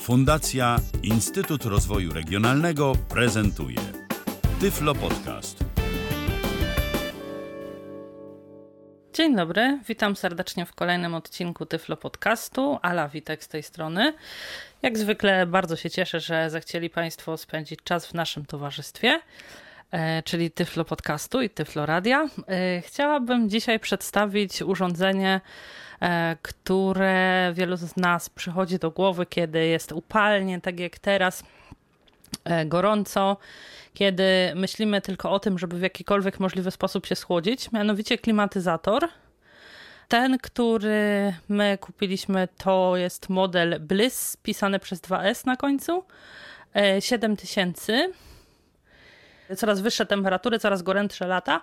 Fundacja 0.00 0.76
Instytut 1.02 1.64
Rozwoju 1.64 2.12
Regionalnego 2.12 2.92
prezentuje 3.08 3.76
Tyflo 4.60 4.94
Podcast. 4.94 5.64
Dzień 9.12 9.36
dobry, 9.36 9.78
witam 9.88 10.16
serdecznie 10.16 10.66
w 10.66 10.74
kolejnym 10.74 11.14
odcinku 11.14 11.66
Tyflo 11.66 11.96
Podcastu. 11.96 12.78
Ala 12.82 13.08
Witek 13.08 13.44
z 13.44 13.48
tej 13.48 13.62
strony. 13.62 14.14
Jak 14.82 14.98
zwykle 14.98 15.46
bardzo 15.46 15.76
się 15.76 15.90
cieszę, 15.90 16.20
że 16.20 16.50
zechcieli 16.50 16.90
Państwo 16.90 17.36
spędzić 17.36 17.80
czas 17.84 18.06
w 18.06 18.14
naszym 18.14 18.46
towarzystwie, 18.46 19.20
czyli 20.24 20.50
Tyflo 20.50 20.84
Podcastu 20.84 21.42
i 21.42 21.50
Tyflo 21.50 21.86
Radia. 21.86 22.28
E, 22.48 22.80
chciałabym 22.80 23.50
dzisiaj 23.50 23.80
przedstawić 23.80 24.62
urządzenie, 24.62 25.40
e, 26.00 26.36
które 26.42 27.52
wielu 27.54 27.76
z 27.76 27.96
nas 27.96 28.30
przychodzi 28.30 28.78
do 28.78 28.90
głowy, 28.90 29.26
kiedy 29.26 29.66
jest 29.66 29.92
upalnie, 29.92 30.60
tak 30.60 30.80
jak 30.80 30.98
teraz, 30.98 31.44
gorąco 32.66 33.36
kiedy 33.94 34.52
myślimy 34.54 35.00
tylko 35.00 35.30
o 35.30 35.40
tym, 35.40 35.58
żeby 35.58 35.78
w 35.78 35.82
jakikolwiek 35.82 36.40
możliwy 36.40 36.70
sposób 36.70 37.06
się 37.06 37.16
schłodzić, 37.16 37.72
mianowicie 37.72 38.18
klimatyzator. 38.18 39.08
Ten, 40.08 40.38
który 40.38 41.34
my 41.48 41.78
kupiliśmy, 41.80 42.48
to 42.58 42.96
jest 42.96 43.28
model 43.28 43.80
Bliss, 43.80 44.36
pisany 44.36 44.78
przez 44.78 45.00
2S 45.00 45.46
na 45.46 45.56
końcu. 45.56 46.04
7000. 47.00 48.12
Coraz 49.56 49.80
wyższe 49.80 50.06
temperatury, 50.06 50.58
coraz 50.58 50.82
gorętsze 50.82 51.26
lata. 51.26 51.62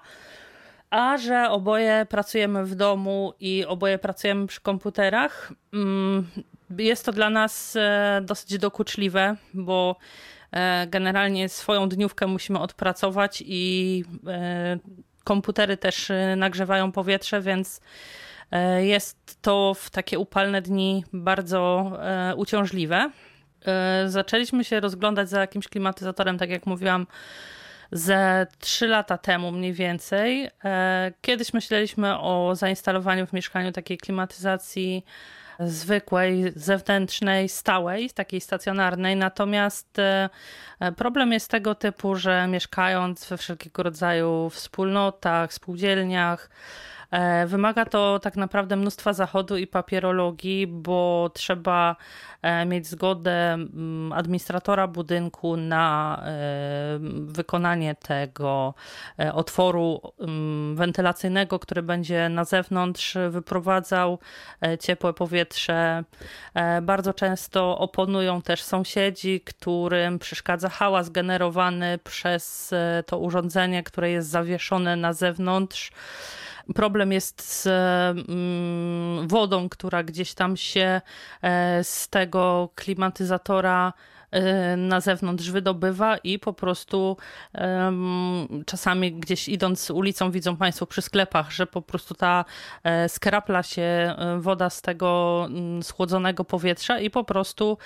A 0.89 1.17
że 1.17 1.49
oboje 1.49 2.05
pracujemy 2.09 2.65
w 2.65 2.75
domu 2.75 3.33
i 3.39 3.65
oboje 3.65 3.97
pracujemy 3.97 4.47
przy 4.47 4.61
komputerach, 4.61 5.53
mm, 5.73 6.27
jest 6.77 7.05
to 7.05 7.11
dla 7.11 7.29
nas 7.29 7.75
e, 7.75 8.21
dosyć 8.25 8.57
dokuczliwe, 8.57 9.35
bo 9.53 9.95
E, 10.51 10.87
generalnie 10.87 11.49
swoją 11.49 11.89
dniówkę 11.89 12.27
musimy 12.27 12.59
odpracować 12.59 13.43
i 13.45 14.03
e, 14.27 14.77
komputery 15.23 15.77
też 15.77 16.11
nagrzewają 16.37 16.91
powietrze, 16.91 17.41
więc 17.41 17.81
jest 18.79 19.41
to 19.41 19.73
w 19.73 19.89
takie 19.89 20.19
upalne 20.19 20.61
dni 20.61 21.03
bardzo 21.13 21.91
uciążliwe. 22.35 23.11
Zaczęliśmy 24.05 24.63
się 24.63 24.79
rozglądać 24.79 25.29
za 25.29 25.41
jakimś 25.41 25.67
klimatyzatorem, 25.67 26.37
tak 26.37 26.49
jak 26.49 26.65
mówiłam, 26.65 27.07
ze 27.91 28.47
3 28.59 28.87
lata 28.87 29.17
temu 29.17 29.51
mniej 29.51 29.73
więcej. 29.73 30.49
Kiedyś 31.21 31.53
myśleliśmy 31.53 32.19
o 32.19 32.55
zainstalowaniu 32.55 33.27
w 33.27 33.33
mieszkaniu 33.33 33.71
takiej 33.71 33.97
klimatyzacji 33.97 35.05
zwykłej, 35.59 36.53
zewnętrznej, 36.55 37.49
stałej, 37.49 38.09
takiej 38.09 38.41
stacjonarnej. 38.41 39.15
Natomiast 39.15 39.99
e, 39.99 40.29
problem 40.97 41.33
jest 41.33 41.51
tego 41.51 41.75
typu, 41.75 42.15
że 42.15 42.47
mieszkając 42.47 43.25
we 43.25 43.37
wszelkiego 43.37 43.83
rodzaju 43.83 44.49
wspólnotach, 44.49 45.53
spółdzielniach, 45.53 46.49
E, 46.49 46.96
wymaga 47.47 47.85
to 47.85 48.19
tak 48.19 48.35
naprawdę 48.35 48.75
mnóstwa 48.75 49.13
zachodu 49.13 49.57
i 49.57 49.67
papierologii, 49.67 50.67
bo 50.67 51.29
trzeba 51.33 51.95
e, 52.41 52.65
mieć 52.65 52.87
zgodę 52.87 53.53
mm, 53.53 54.13
administratora 54.13 54.87
budynku 54.87 55.57
na 55.57 56.17
e, 56.25 56.99
wykonanie 57.25 57.95
tego 57.95 58.73
otworu 59.33 60.01
mm, 60.19 60.75
wentylacyjnego, 60.75 61.59
który 61.59 61.83
będzie 61.83 62.29
na 62.29 62.45
zewnątrz 62.45 63.17
wyprowadzał 63.29 64.19
ciepłe 64.79 65.13
powietrze. 65.13 66.03
Bardzo 66.81 67.13
często 67.13 67.77
oponują 67.77 68.41
też 68.41 68.63
sąsiedzi, 68.63 69.41
którym 69.41 70.19
przeszkadza 70.19 70.69
hałas 70.69 71.09
generowany 71.09 71.97
przez 72.03 72.73
to 73.05 73.19
urządzenie, 73.19 73.83
które 73.83 74.11
jest 74.11 74.29
zawieszone 74.29 74.95
na 74.95 75.13
zewnątrz. 75.13 75.91
Problem 76.75 77.11
jest 77.11 77.41
z 77.41 77.67
mm, 77.67 79.27
wodą, 79.27 79.69
która 79.69 80.03
gdzieś 80.03 80.33
tam 80.33 80.57
się 80.57 81.01
e, 81.41 81.83
z 81.83 82.09
tego 82.09 82.69
klimatyzatora 82.75 83.93
e, 84.31 84.77
na 84.77 85.01
zewnątrz 85.01 85.51
wydobywa 85.51 86.17
i 86.17 86.39
po 86.39 86.53
prostu 86.53 87.17
czasami 88.65 89.13
gdzieś 89.13 89.49
idąc 89.49 89.91
ulicą 89.91 90.31
widzą 90.31 90.57
Państwo 90.57 90.85
przy 90.85 91.01
sklepach, 91.01 91.51
że 91.51 91.67
po 91.67 91.81
prostu 91.81 92.13
ta 92.13 92.45
e, 92.83 93.09
skrapla 93.09 93.63
się 93.63 94.15
woda 94.37 94.69
z 94.69 94.81
tego 94.81 95.41
um, 95.49 95.83
schłodzonego 95.83 96.43
powietrza 96.43 96.99
i 96.99 97.09
po 97.09 97.23
prostu 97.23 97.77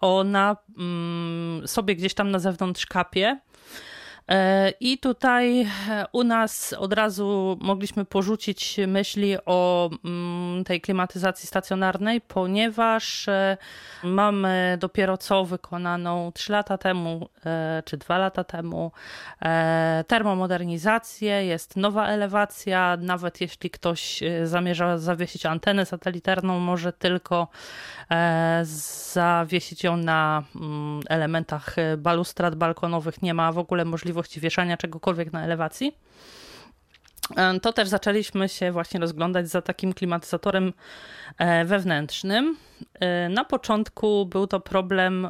ona 0.00 0.56
um, 0.78 1.62
sobie 1.66 1.96
gdzieś 1.96 2.14
tam 2.14 2.30
na 2.30 2.38
zewnątrz 2.38 2.86
kapie. 2.86 3.40
E, 4.28 4.72
I 4.80 4.98
tutaj 4.98 5.60
e, 5.60 5.66
u 6.12 6.24
nas 6.24 6.72
od 6.72 6.92
razu 6.92 7.58
mogliśmy 7.60 8.04
porzucić 8.04 8.76
myśli 8.86 9.36
o 9.46 9.90
mm, 10.04 10.64
tej 10.64 10.80
klimatyzacji 10.80 11.46
stacjonarnej, 11.46 12.20
ponieważ 12.20 13.28
e, 13.28 13.56
mamy 14.02 14.76
dopiero 14.80 15.16
co 15.16 15.44
wykonaną 15.44 16.32
3 16.32 16.52
lata 16.52 16.78
temu 16.78 17.28
czy 17.84 17.96
2 17.96 18.18
lata 18.18 18.44
temu 18.44 18.92
termomodernizację, 20.06 21.44
jest 21.46 21.76
nowa 21.76 22.06
elewacja, 22.06 22.96
nawet 23.00 23.40
jeśli 23.40 23.70
ktoś 23.70 24.22
zamierza 24.44 24.98
zawiesić 24.98 25.46
antenę 25.46 25.86
satelitarną, 25.86 26.58
może 26.58 26.92
tylko 26.92 27.48
zawiesić 28.62 29.84
ją 29.84 29.96
na 29.96 30.42
mm, 30.56 31.00
elementach 31.08 31.76
balustrad 31.98 32.54
balkonowych, 32.54 33.22
nie 33.22 33.34
ma 33.34 33.52
w 33.52 33.58
ogóle 33.58 33.84
możliwości 33.84 34.11
możliwości 34.12 34.40
wieszania 34.40 34.76
czegokolwiek 34.76 35.32
na 35.32 35.44
elewacji. 35.44 35.96
E, 37.36 37.60
to 37.60 37.72
też 37.72 37.88
zaczęliśmy 37.88 38.48
się 38.48 38.72
właśnie 38.72 39.00
rozglądać 39.00 39.48
za 39.48 39.62
takim 39.62 39.92
klimatyzatorem 39.92 40.72
e, 41.38 41.64
wewnętrznym. 41.64 42.56
E, 43.00 43.28
na 43.28 43.44
początku 43.44 44.26
był 44.26 44.46
to 44.46 44.60
problem 44.60 45.28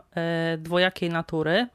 dwojakiej 0.59 1.11
natury. 1.11 1.67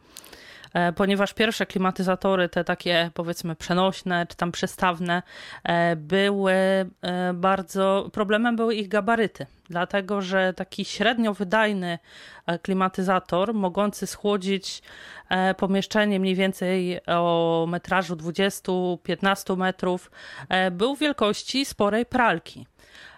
E, 0.77 0.93
ponieważ 0.93 1.33
pierwsze 1.33 1.65
klimatyzatory, 1.65 2.49
te 2.49 2.63
takie 2.63 3.11
powiedzmy 3.13 3.55
przenośne 3.55 4.27
czy 4.27 4.38
tam 4.38 4.51
przestawne, 4.51 5.23
e, 5.63 5.95
były 5.95 6.53
e, 6.53 6.88
bardzo, 7.33 8.09
problemem 8.13 8.55
były 8.55 8.75
ich 8.75 8.88
gabaryty. 8.88 9.45
Dlatego, 9.69 10.21
że 10.21 10.53
taki 10.53 10.85
średnio 10.85 11.33
wydajny 11.33 11.99
klimatyzator, 12.61 13.53
mogący 13.53 14.07
schłodzić 14.07 14.81
pomieszczenie 15.57 16.19
mniej 16.19 16.35
więcej 16.35 16.99
o 17.07 17.65
metrażu 17.69 18.15
20-15 18.15 19.57
metrów, 19.57 20.11
był 20.71 20.95
wielkości 20.95 21.65
sporej 21.65 22.05
pralki. 22.05 22.67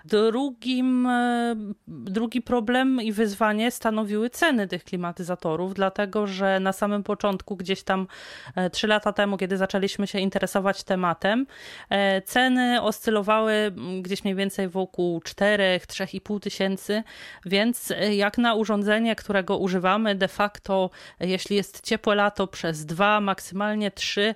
Drugim, 0.05 1.07
e, 1.07 1.55
drugi 1.87 2.41
problem 2.41 3.01
i 3.01 3.11
wyzwanie 3.11 3.71
stanowiły 3.71 4.29
ceny 4.29 4.67
tych 4.67 4.83
klimatyzatorów, 4.83 5.73
dlatego 5.73 6.27
że 6.27 6.59
na 6.59 6.73
samym 6.73 7.03
początku, 7.03 7.55
gdzieś 7.55 7.83
tam 7.83 8.07
e, 8.55 8.69
trzy 8.69 8.87
lata 8.87 9.13
temu, 9.13 9.37
kiedy 9.37 9.57
zaczęliśmy 9.57 10.07
się 10.07 10.19
interesować 10.19 10.83
tematem, 10.83 11.47
e, 11.89 12.21
ceny 12.21 12.81
oscylowały 12.81 13.71
gdzieś 14.01 14.23
mniej 14.23 14.35
więcej 14.35 14.69
wokół 14.69 15.19
4-3,5 15.19 16.39
tysięcy, 16.39 17.03
więc 17.45 17.93
jak 18.11 18.37
na 18.37 18.55
urządzenie, 18.55 19.15
którego 19.15 19.57
używamy 19.57 20.15
de 20.15 20.27
facto, 20.27 20.89
jeśli 21.19 21.55
jest 21.55 21.81
ciepłe 21.81 22.15
lato 22.15 22.47
przez 22.47 22.85
dwa, 22.85 23.21
maksymalnie 23.21 23.91
trzy 23.91 24.35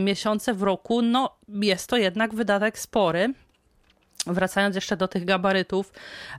miesiące 0.00 0.54
w 0.54 0.62
roku, 0.62 1.02
no 1.02 1.36
jest 1.48 1.90
to 1.90 1.96
jednak 1.96 2.34
wydatek 2.34 2.78
spory. 2.78 3.34
Wracając 4.26 4.74
jeszcze 4.74 4.96
do 4.96 5.08
tych 5.08 5.24
gabarytów, 5.24 5.92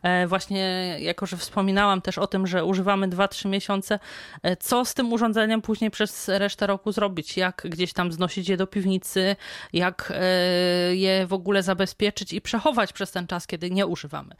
e, 0.04 0.28
właśnie 0.28 0.98
jako, 1.00 1.26
że 1.26 1.38
wspominałam 1.38 2.02
też 2.02 2.18
o 2.18 2.28
tym, 2.28 2.48
że 2.48 2.66
używamy 2.66 3.08
2-3 3.08 3.50
miesiące, 3.50 4.00
e, 4.44 4.56
co 4.56 4.86
z 4.86 4.94
tym 4.94 5.14
urządzeniem 5.14 5.62
później 5.62 5.92
przez 5.92 6.28
resztę 6.30 6.68
roku 6.68 6.92
zrobić? 6.92 7.38
Jak 7.38 7.62
gdzieś 7.70 7.94
tam 7.94 8.12
znosić 8.12 8.50
je 8.50 8.58
do 8.58 8.68
piwnicy, 8.68 9.36
jak 9.74 10.14
e, 10.16 10.96
je 10.96 11.28
w 11.28 11.34
ogóle 11.34 11.64
zabezpieczyć 11.64 12.34
i 12.34 12.42
przechować 12.42 12.94
przez 12.94 13.12
ten 13.12 13.28
czas, 13.28 13.48
kiedy 13.48 13.72
nie 13.72 13.88
używamy. 13.88 14.36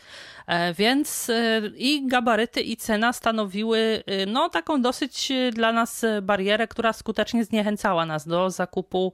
Więc 0.78 1.32
i 1.76 2.08
gabaryty, 2.08 2.62
i 2.62 2.78
cena 2.78 3.14
stanowiły 3.14 4.04
no, 4.28 4.50
taką 4.50 4.82
dosyć 4.82 5.32
dla 5.52 5.72
nas 5.72 6.06
barierę, 6.22 6.68
która 6.68 6.94
skutecznie 6.94 7.46
zniechęcała 7.46 8.06
nas 8.06 8.28
do 8.28 8.50
zakupu 8.50 9.14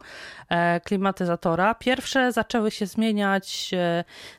klimatyzatora. 0.84 1.76
Pierwsze 1.76 2.32
zaczęły 2.32 2.72
się 2.72 2.86
zmieniać 2.86 3.72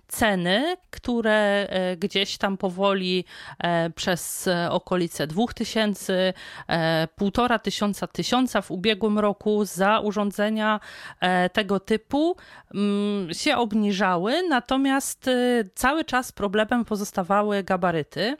ceny, 0.09 0.77
które 0.91 1.67
e, 1.69 1.97
gdzieś 1.97 2.38
tam 2.38 2.56
powoli 2.56 3.25
e, 3.59 3.91
przez 3.91 4.49
okolice 4.71 5.27
2000, 5.27 6.32
e, 6.69 7.09
półtora 7.17 7.59
tysiąca, 7.59 8.06
tysiąca 8.06 8.62
w 8.62 8.71
ubiegłym 8.71 9.19
roku 9.19 9.65
za 9.65 10.00
urządzenia 10.00 10.81
tego 11.53 11.81
typu 11.81 12.37
mm, 12.75 13.35
się 13.35 13.56
obniżały, 13.56 14.43
natomiast 14.49 15.31
cały 15.75 16.05
czas 16.05 16.33
problemem 16.33 16.85
pozostawały 16.85 17.62
gabaryty. 17.62 18.37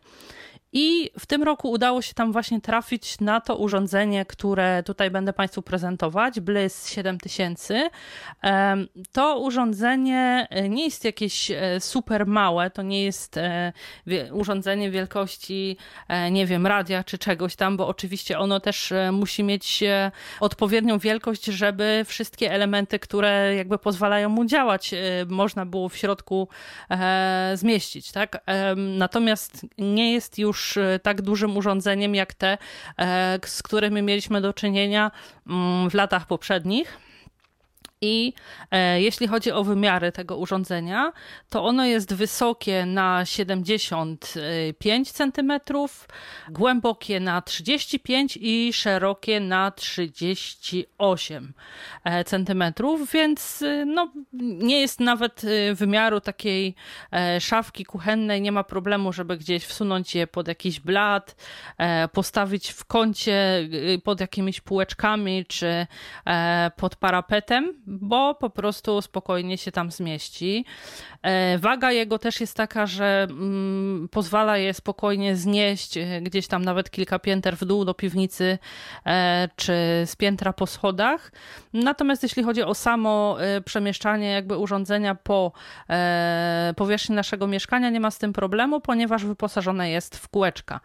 I 0.73 1.11
w 1.19 1.27
tym 1.27 1.43
roku 1.43 1.71
udało 1.71 2.03
się 2.03 2.15
tam 2.15 2.33
właśnie 2.33 2.61
trafić 2.61 3.21
na 3.21 3.41
to 3.41 3.57
urządzenie, 3.57 4.25
które 4.25 4.83
tutaj 4.83 5.11
będę 5.11 5.33
Państwu 5.33 5.63
prezentować, 5.63 6.41
Bliss 6.41 6.89
7000. 6.89 7.91
To 9.13 9.39
urządzenie 9.39 10.47
e, 10.51 10.69
nie 10.69 10.85
jest 10.85 11.05
jakieś 11.05 11.51
e, 11.51 11.81
super 11.81 12.27
małe, 12.27 12.71
to 12.71 12.83
nie 12.83 13.05
jest 13.05 13.37
e, 13.37 13.73
urządzenie 14.33 14.91
wielkości, 14.91 15.77
nie 16.31 16.47
wiem, 16.47 16.67
radia 16.67 17.05
czy 17.05 17.19
czegoś 17.19 17.57
tam, 17.57 17.77
bo 17.77 17.89
oczywiście 17.89 18.39
ono 18.39 18.61
też 18.61 18.93
musi 19.13 19.45
mieć 19.45 19.85
odpowiednią 20.41 20.99
wielkość, 20.99 21.45
żeby 21.45 22.03
wszystkie 22.07 22.53
elementy, 22.53 22.99
które 22.99 23.55
jakby 23.55 23.79
pozwalają 23.79 24.29
mu 24.29 24.45
działać, 24.45 24.95
można 25.29 25.67
było 25.67 25.89
w 25.89 25.97
środku 25.97 26.49
zmieścić, 27.55 28.13
tak? 28.13 28.45
Natomiast 28.77 29.67
nie 29.79 30.13
jest 30.13 30.39
już 30.39 30.60
już 30.61 30.77
e, 30.77 30.99
tak 31.03 31.23
dużym 31.23 31.57
urządzeniem 31.57 32.15
jak 32.15 32.35
te, 32.35 32.59
e, 32.99 33.39
z 33.47 33.63
którymi 33.63 34.03
mieliśmy 34.03 34.41
do 34.41 34.53
czynienia 34.53 35.11
mm, 35.47 35.91
w 35.91 35.95
latach 35.95 36.27
poprzednich. 36.27 37.10
I 38.03 38.33
e, 38.71 39.03
jeśli 39.03 39.29
chodzi 39.29 39.53
o 39.53 39.65
wymiary 39.65 40.13
tego 40.13 40.37
urządzenia, 40.37 41.13
to 41.51 41.65
ono 41.65 41.85
jest 41.85 42.15
wysokie 42.15 42.87
na 42.87 43.25
75 43.25 45.13
cm, 45.13 45.53
głębokie 46.49 47.21
na 47.21 47.43
35 47.43 48.39
i 48.41 48.73
szerokie 48.73 49.41
na 49.41 49.71
38 49.71 51.53
e, 52.05 52.25
cm, 52.25 52.65
więc 53.13 53.63
e, 53.63 53.85
no, 53.85 54.13
nie 54.33 54.81
jest 54.81 55.01
nawet 55.01 55.43
e, 55.45 55.75
wymiaru 55.75 56.21
takiej 56.21 56.75
szafki 57.41 57.85
kuchennej, 57.85 58.41
nie 58.43 58.53
ma 58.53 58.65
problemu, 58.65 59.13
żeby 59.13 59.37
gdzieś 59.37 59.65
wsunąć 59.65 60.15
je 60.15 60.27
pod 60.27 60.49
jakiś 60.49 60.81
blat, 60.81 61.37
postawić 62.13 62.71
w 62.71 62.85
kącie 62.85 63.69
pod 64.05 64.21
jakimiś 64.21 64.61
półeczkami 64.61 65.47
czy 65.47 65.87
pod 66.77 66.97
parapetem 66.97 67.75
bo 67.91 68.35
po 68.35 68.51
prostu 68.51 69.03
spokojnie 69.03 69.59
się 69.59 69.73
tam 69.73 69.91
zmieści. 69.91 70.65
E, 71.23 71.59
waga 71.59 71.93
jego 71.93 72.19
też 72.19 72.41
jest 72.41 72.57
taka, 72.57 72.87
że 72.87 73.27
mm, 73.31 74.09
pozwala 74.09 74.59
je 74.59 74.75
spokojnie 74.75 75.37
znieść 75.37 75.97
e, 75.97 76.21
gdzieś 76.23 76.47
tam 76.47 76.65
nawet 76.65 76.91
kilka 76.91 77.19
pięter 77.19 77.57
w 77.57 77.65
dół 77.65 77.85
do 77.85 77.95
piwnicy 77.95 78.59
e, 79.07 79.49
czy 79.57 79.73
z 80.07 80.17
piętra 80.17 80.53
po 80.53 80.67
schodach. 80.67 81.33
Natomiast 81.73 82.23
jeśli 82.23 82.43
chodzi 82.43 82.63
o 82.63 82.75
samo 82.75 83.37
przemieszczanie 83.65 84.31
jakby 84.31 84.57
urządzenia 84.57 85.15
po 85.15 85.53
powierzchni 86.77 87.15
naszego 87.15 87.47
mieszkania, 87.47 87.91
nie 87.91 88.01
ma 88.01 88.11
z 88.11 88.19
tym 88.19 88.33
problemu, 88.33 88.81
ponieważ 88.81 89.25
wyposażone 89.25 89.91
jest 89.91 90.17
w 90.17 90.29
kółeczka. 90.29 90.81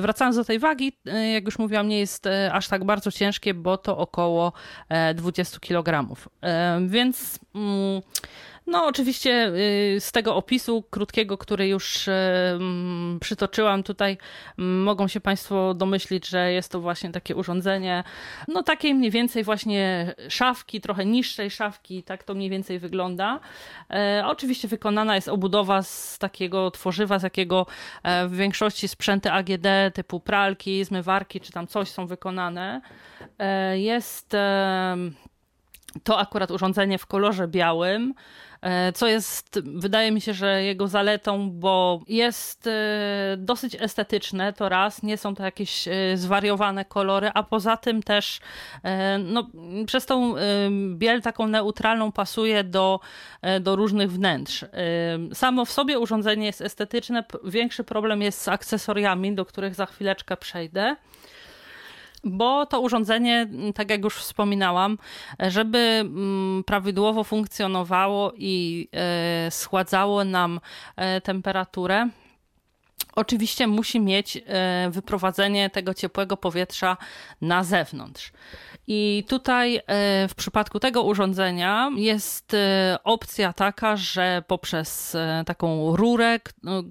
Wracając 0.00 0.36
do 0.36 0.44
tej 0.44 0.58
wagi, 0.58 0.92
jak 1.32 1.44
już 1.44 1.58
mówiłam, 1.58 1.88
nie 1.88 1.98
jest 1.98 2.28
aż 2.52 2.68
tak 2.68 2.84
bardzo 2.84 3.12
ciężkie, 3.12 3.54
bo 3.54 3.76
to 3.76 3.98
około 3.98 4.52
20 5.14 5.58
kg. 5.60 6.16
Więc 6.86 7.38
mm, 7.54 8.02
no, 8.68 8.86
oczywiście 8.86 9.52
y, 9.96 10.00
z 10.00 10.12
tego 10.12 10.36
opisu 10.36 10.84
krótkiego, 10.90 11.38
który 11.38 11.68
już 11.68 12.08
przytoczyłam 13.20 13.82
tutaj, 13.82 14.18
mogą 14.56 15.08
się 15.08 15.20
Państwo 15.20 15.74
domyślić, 15.74 16.28
że 16.28 16.52
jest 16.52 16.72
to 16.72 16.80
właśnie 16.80 17.10
takie 17.12 17.36
urządzenie, 17.36 18.04
no 18.48 18.62
takiej 18.62 18.94
mniej 18.94 19.10
więcej 19.10 19.44
właśnie 19.44 20.14
szafki, 20.28 20.80
trochę 20.80 21.06
niższej 21.06 21.50
szafki, 21.50 22.02
tak 22.02 22.24
to 22.24 22.34
mniej 22.34 22.50
więcej 22.50 22.78
wygląda. 22.78 23.40
E, 23.90 24.22
oczywiście 24.26 24.68
wykonana 24.68 25.14
jest 25.14 25.28
obudowa 25.28 25.82
z 25.82 26.18
takiego 26.18 26.70
tworzywa, 26.70 27.18
z 27.18 27.22
jakiego 27.22 27.66
e, 28.02 28.28
w 28.28 28.36
większości 28.36 28.88
sprzęty 28.88 29.32
AGD 29.32 29.66
typu 29.94 30.20
pralki, 30.20 30.84
zmywarki 30.84 31.40
czy 31.40 31.52
tam 31.52 31.66
coś 31.66 31.88
są 31.88 32.06
wykonane. 32.06 32.80
E, 33.38 33.78
jest 33.78 34.36
to 36.02 36.18
akurat 36.18 36.50
urządzenie 36.50 36.98
w 36.98 37.06
kolorze 37.06 37.48
białym, 37.48 38.14
e, 38.62 38.92
co 38.92 39.06
jest, 39.06 39.60
wydaje 39.64 40.12
mi 40.12 40.20
się, 40.20 40.34
że 40.34 40.62
jego 40.62 40.88
zaletą, 40.88 41.50
bo 41.50 42.00
jest 42.08 42.66
e, 42.66 42.70
dosyć 43.36 43.76
estetyczne, 43.80 44.52
to 44.52 44.68
raz, 44.68 45.02
nie 45.02 45.16
są 45.16 45.34
to 45.34 45.42
jakieś 45.42 45.88
e, 45.88 45.92
zwariowane 46.14 46.84
kolory, 46.84 47.30
a 47.34 47.42
poza 47.42 47.76
tym 47.76 48.02
też 48.02 48.40
no, 49.18 49.50
przez 49.86 50.06
tą 50.06 50.34
biel 50.94 51.22
taką 51.22 51.48
neutralną 51.48 52.12
pasuje 52.12 52.64
do, 52.64 53.00
do 53.60 53.76
różnych 53.76 54.12
wnętrz. 54.12 54.64
Samo 55.34 55.64
w 55.64 55.72
sobie 55.72 55.98
urządzenie 55.98 56.46
jest 56.46 56.60
estetyczne, 56.60 57.24
większy 57.44 57.84
problem 57.84 58.22
jest 58.22 58.42
z 58.42 58.48
akcesoriami, 58.48 59.34
do 59.34 59.44
których 59.44 59.74
za 59.74 59.86
chwileczkę 59.86 60.36
przejdę 60.36 60.96
bo 62.24 62.66
to 62.66 62.80
urządzenie, 62.80 63.48
tak 63.74 63.90
jak 63.90 64.04
już 64.04 64.16
wspominałam, 64.16 64.98
żeby 65.48 65.78
mm, 65.78 66.64
prawidłowo 66.64 67.24
funkcjonowało 67.24 68.32
i 68.36 68.88
e, 68.92 69.50
schładzało 69.50 70.24
nam 70.24 70.60
e, 70.96 71.20
temperaturę, 71.20 72.08
oczywiście 73.14 73.66
musi 73.66 74.00
mieć 74.00 74.36
e, 74.36 74.90
wyprowadzenie 74.90 75.70
tego 75.70 75.94
ciepłego 75.94 76.36
powietrza 76.36 76.96
na 77.40 77.64
zewnątrz. 77.64 78.32
I 78.90 79.24
tutaj 79.28 79.80
w 80.28 80.34
przypadku 80.36 80.80
tego 80.80 81.02
urządzenia 81.02 81.90
jest 81.96 82.56
opcja 83.04 83.52
taka, 83.52 83.96
że 83.96 84.42
poprzez 84.46 85.16
taką 85.46 85.96
rurę, 85.96 86.38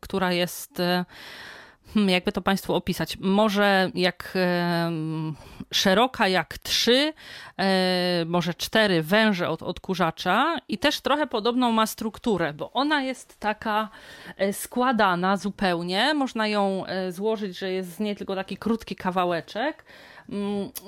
która 0.01 0.33
jest 0.33 0.81
jakby 1.95 2.31
to 2.31 2.41
Państwu 2.41 2.73
opisać, 2.73 3.17
może 3.17 3.91
jak 3.95 4.37
szeroka 5.73 6.27
jak 6.27 6.57
trzy, 6.57 7.13
e, 7.57 8.25
może 8.25 8.53
cztery 8.53 9.03
węże 9.03 9.49
od 9.49 9.63
odkurzacza 9.63 10.57
i 10.67 10.77
też 10.77 11.01
trochę 11.01 11.27
podobną 11.27 11.71
ma 11.71 11.87
strukturę, 11.87 12.53
bo 12.53 12.71
ona 12.71 13.01
jest 13.01 13.39
taka 13.39 13.89
e, 14.37 14.53
składana 14.53 15.37
zupełnie. 15.37 16.13
Można 16.13 16.47
ją 16.47 16.85
e, 16.85 17.11
złożyć, 17.11 17.57
że 17.57 17.71
jest 17.71 17.89
z 17.95 17.99
niej 17.99 18.15
tylko 18.15 18.35
taki 18.35 18.57
krótki 18.57 18.95
kawałeczek 18.95 19.85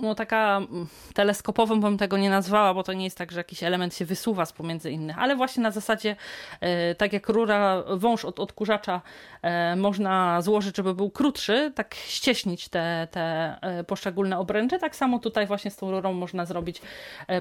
no 0.02 0.16
taka 0.16 0.58
mm, 0.58 0.88
teleskopową 1.14 1.82
bym 1.82 1.98
tego 1.98 2.18
nie 2.18 2.30
nazwała, 2.30 2.74
bo 2.74 2.84
to 2.84 2.94
nie 2.94 3.04
jest 3.04 3.18
tak, 3.18 3.32
że 3.32 3.40
jakiś 3.40 3.64
element 3.64 3.96
się 3.96 4.06
wysuwa 4.06 4.46
z 4.46 4.54
pomiędzy 4.54 4.92
innych, 4.92 5.20
ale 5.20 5.36
właśnie 5.36 5.64
na 5.64 5.72
zasadzie 5.72 6.16
e, 6.62 6.96
tak 6.96 7.14
jak 7.14 7.30
rura, 7.30 7.84
wąż 7.88 8.26
od 8.26 8.40
odkurzacza 8.40 9.02
e, 9.42 9.76
można 9.76 10.42
złożyć, 10.42 10.78
żeby 10.78 10.94
był 10.94 11.10
krótszy, 11.10 11.72
tak 11.76 11.96
ścieśnić 11.96 12.70
te, 12.70 13.08
te 13.12 13.56
e, 13.62 13.84
poszczególne 13.84 14.40
obręcze, 14.40 14.80
tak 14.80 14.96
samo 14.96 15.20
tutaj 15.20 15.48
właśnie 15.48 15.72
z 15.72 15.76
tą 15.76 15.92
rurą 15.92 16.14
można 16.14 16.46
zrobić 16.46 16.82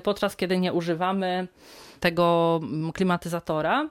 podczas 0.02 0.36
kiedy 0.36 0.58
nie 0.58 0.72
używamy 0.72 1.48
tego 2.00 2.60
mm, 2.62 2.92
klimatyzatora. 2.92 3.88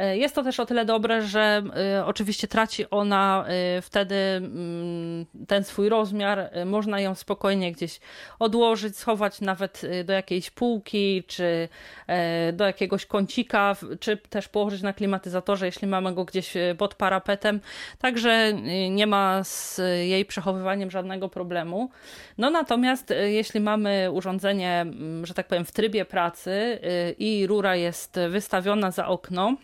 E, 0.00 0.16
jest 0.16 0.34
to 0.34 0.42
też 0.42 0.60
o 0.60 0.66
tyle 0.66 0.84
dobre, 0.84 1.22
że 1.22 1.62
e, 1.96 2.06
oczywiście 2.06 2.48
traci 2.48 2.90
ona 2.90 3.44
e, 3.48 3.82
wtedy 3.82 4.14
mm, 4.14 5.26
ten 5.48 5.64
swój 5.64 5.88
rozmiar. 5.88 6.50
Można 6.66 7.00
ją 7.00 7.14
spokojnie 7.14 7.72
gdzieś 7.72 8.00
odłożyć, 8.38 8.96
schować 8.96 9.40
nawet 9.40 9.82
do 10.04 10.12
jakiejś 10.12 10.50
półki, 10.50 11.24
czy 11.26 11.68
do 12.52 12.64
jakiegoś 12.64 13.06
kącika, 13.06 13.76
czy 14.00 14.16
też 14.16 14.48
położyć 14.48 14.82
na 14.82 14.92
klimatyzatorze, 14.92 15.66
jeśli 15.66 15.88
mamy 15.88 16.14
go 16.14 16.24
gdzieś 16.24 16.54
pod 16.78 16.94
parapetem. 16.94 17.60
Także 17.98 18.52
nie 18.90 19.06
ma 19.06 19.44
z 19.44 19.80
jej 20.02 20.24
przechowywaniem 20.24 20.90
żadnego 20.90 21.28
problemu. 21.28 21.90
No 22.38 22.50
natomiast 22.50 23.14
jeśli 23.24 23.60
mamy 23.60 24.10
urządzenie, 24.12 24.80
mm, 24.80 25.26
że 25.26 25.34
tak 25.34 25.48
powiem, 25.48 25.64
w 25.64 25.72
trybie 25.72 26.04
pracy 26.04 26.78
i 27.18 27.46
rura 27.46 27.76
jest 27.76 28.18
wystawiona 28.28 28.90
za 28.90 29.06
okno, 29.06 29.56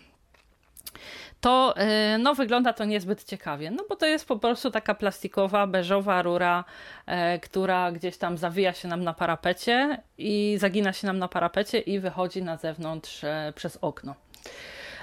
to 1.40 1.74
y, 2.14 2.18
no, 2.18 2.34
wygląda 2.34 2.72
to 2.72 2.84
niezbyt 2.84 3.24
ciekawie, 3.24 3.70
no 3.70 3.84
bo 3.88 3.96
to 3.96 4.06
jest 4.06 4.28
po 4.28 4.36
prostu 4.36 4.70
taka 4.70 4.94
plastikowa, 4.94 5.66
beżowa 5.66 6.22
rura, 6.22 6.64
e, 7.06 7.38
która 7.38 7.92
gdzieś 7.92 8.16
tam 8.16 8.38
zawija 8.38 8.72
się 8.72 8.88
nam 8.88 9.04
na 9.04 9.14
parapecie 9.14 10.02
i 10.18 10.56
zagina 10.60 10.92
się 10.92 11.06
nam 11.06 11.18
na 11.18 11.28
parapecie 11.28 11.78
i 11.78 12.00
wychodzi 12.00 12.42
na 12.42 12.56
zewnątrz 12.56 13.24
e, 13.24 13.52
przez 13.56 13.78
okno. 13.80 14.14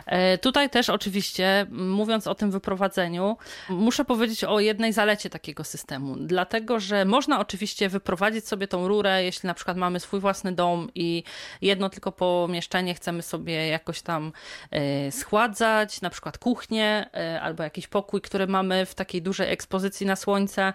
E, 0.06 0.38
tutaj 0.38 0.70
też 0.70 0.90
oczywiście, 0.90 1.66
mówiąc 1.72 2.28
o 2.28 2.36
tym 2.36 2.52
wyprowadzeniu, 2.52 3.38
muszę 3.70 4.06
powiedzieć 4.06 4.44
o 4.44 4.60
jednej 4.60 4.94
zalecie 4.94 5.30
takiego 5.30 5.64
systemu, 5.64 6.16
dlatego 6.16 6.80
że 6.80 7.06
można 7.06 7.40
oczywiście 7.40 7.90
wyprowadzić 7.90 8.48
sobie 8.48 8.68
tą 8.68 8.88
rurę, 8.88 9.24
jeśli 9.24 9.48
na 9.48 9.54
przykład 9.54 9.78
mamy 9.78 10.00
swój 10.00 10.20
własny 10.20 10.52
dom 10.52 10.90
i 10.96 11.24
jedno 11.62 11.90
tylko 11.90 12.12
pomieszczenie 12.12 12.94
chcemy 12.94 13.22
sobie 13.22 13.68
jakoś 13.68 14.02
tam 14.02 14.32
e, 14.72 15.12
schładzać, 15.12 16.02
na 16.02 16.10
przykład 16.10 16.38
kuchnię 16.38 17.10
e, 17.14 17.42
albo 17.42 17.64
jakiś 17.64 17.88
pokój, 17.88 18.22
który 18.22 18.48
mamy 18.48 18.86
w 18.86 18.96
takiej 18.96 19.22
dużej 19.22 19.52
ekspozycji 19.52 20.06
na 20.06 20.16
słońce. 20.16 20.74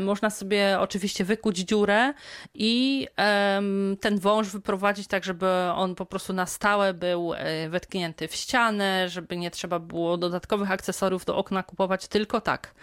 Można 0.00 0.30
sobie 0.30 0.80
oczywiście 0.80 1.24
wykuć 1.24 1.58
dziurę 1.58 2.14
i 2.54 3.06
ten 4.00 4.18
wąż 4.18 4.48
wyprowadzić 4.48 5.06
tak, 5.06 5.24
żeby 5.24 5.46
on 5.74 5.94
po 5.94 6.06
prostu 6.06 6.32
na 6.32 6.46
stałe 6.46 6.94
był 6.94 7.32
wetknięty 7.68 8.28
w 8.28 8.34
ścianę 8.34 8.53
ścianę, 8.54 9.08
żeby 9.08 9.36
nie 9.36 9.50
trzeba 9.50 9.78
było 9.78 10.16
dodatkowych 10.16 10.70
akcesoriów 10.70 11.24
do 11.24 11.36
okna 11.36 11.62
kupować, 11.62 12.08
tylko 12.08 12.40
tak. 12.40 12.74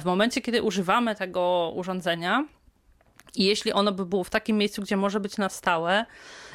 W 0.00 0.04
momencie, 0.04 0.40
kiedy 0.40 0.62
używamy 0.62 1.14
tego 1.14 1.72
urządzenia, 1.76 2.44
i 3.36 3.44
jeśli 3.44 3.72
ono 3.72 3.92
by 3.92 4.06
było 4.06 4.24
w 4.24 4.30
takim 4.30 4.58
miejscu, 4.58 4.82
gdzie 4.82 4.96
może 4.96 5.20
być 5.20 5.36
na 5.36 5.48
stałe, 5.48 6.06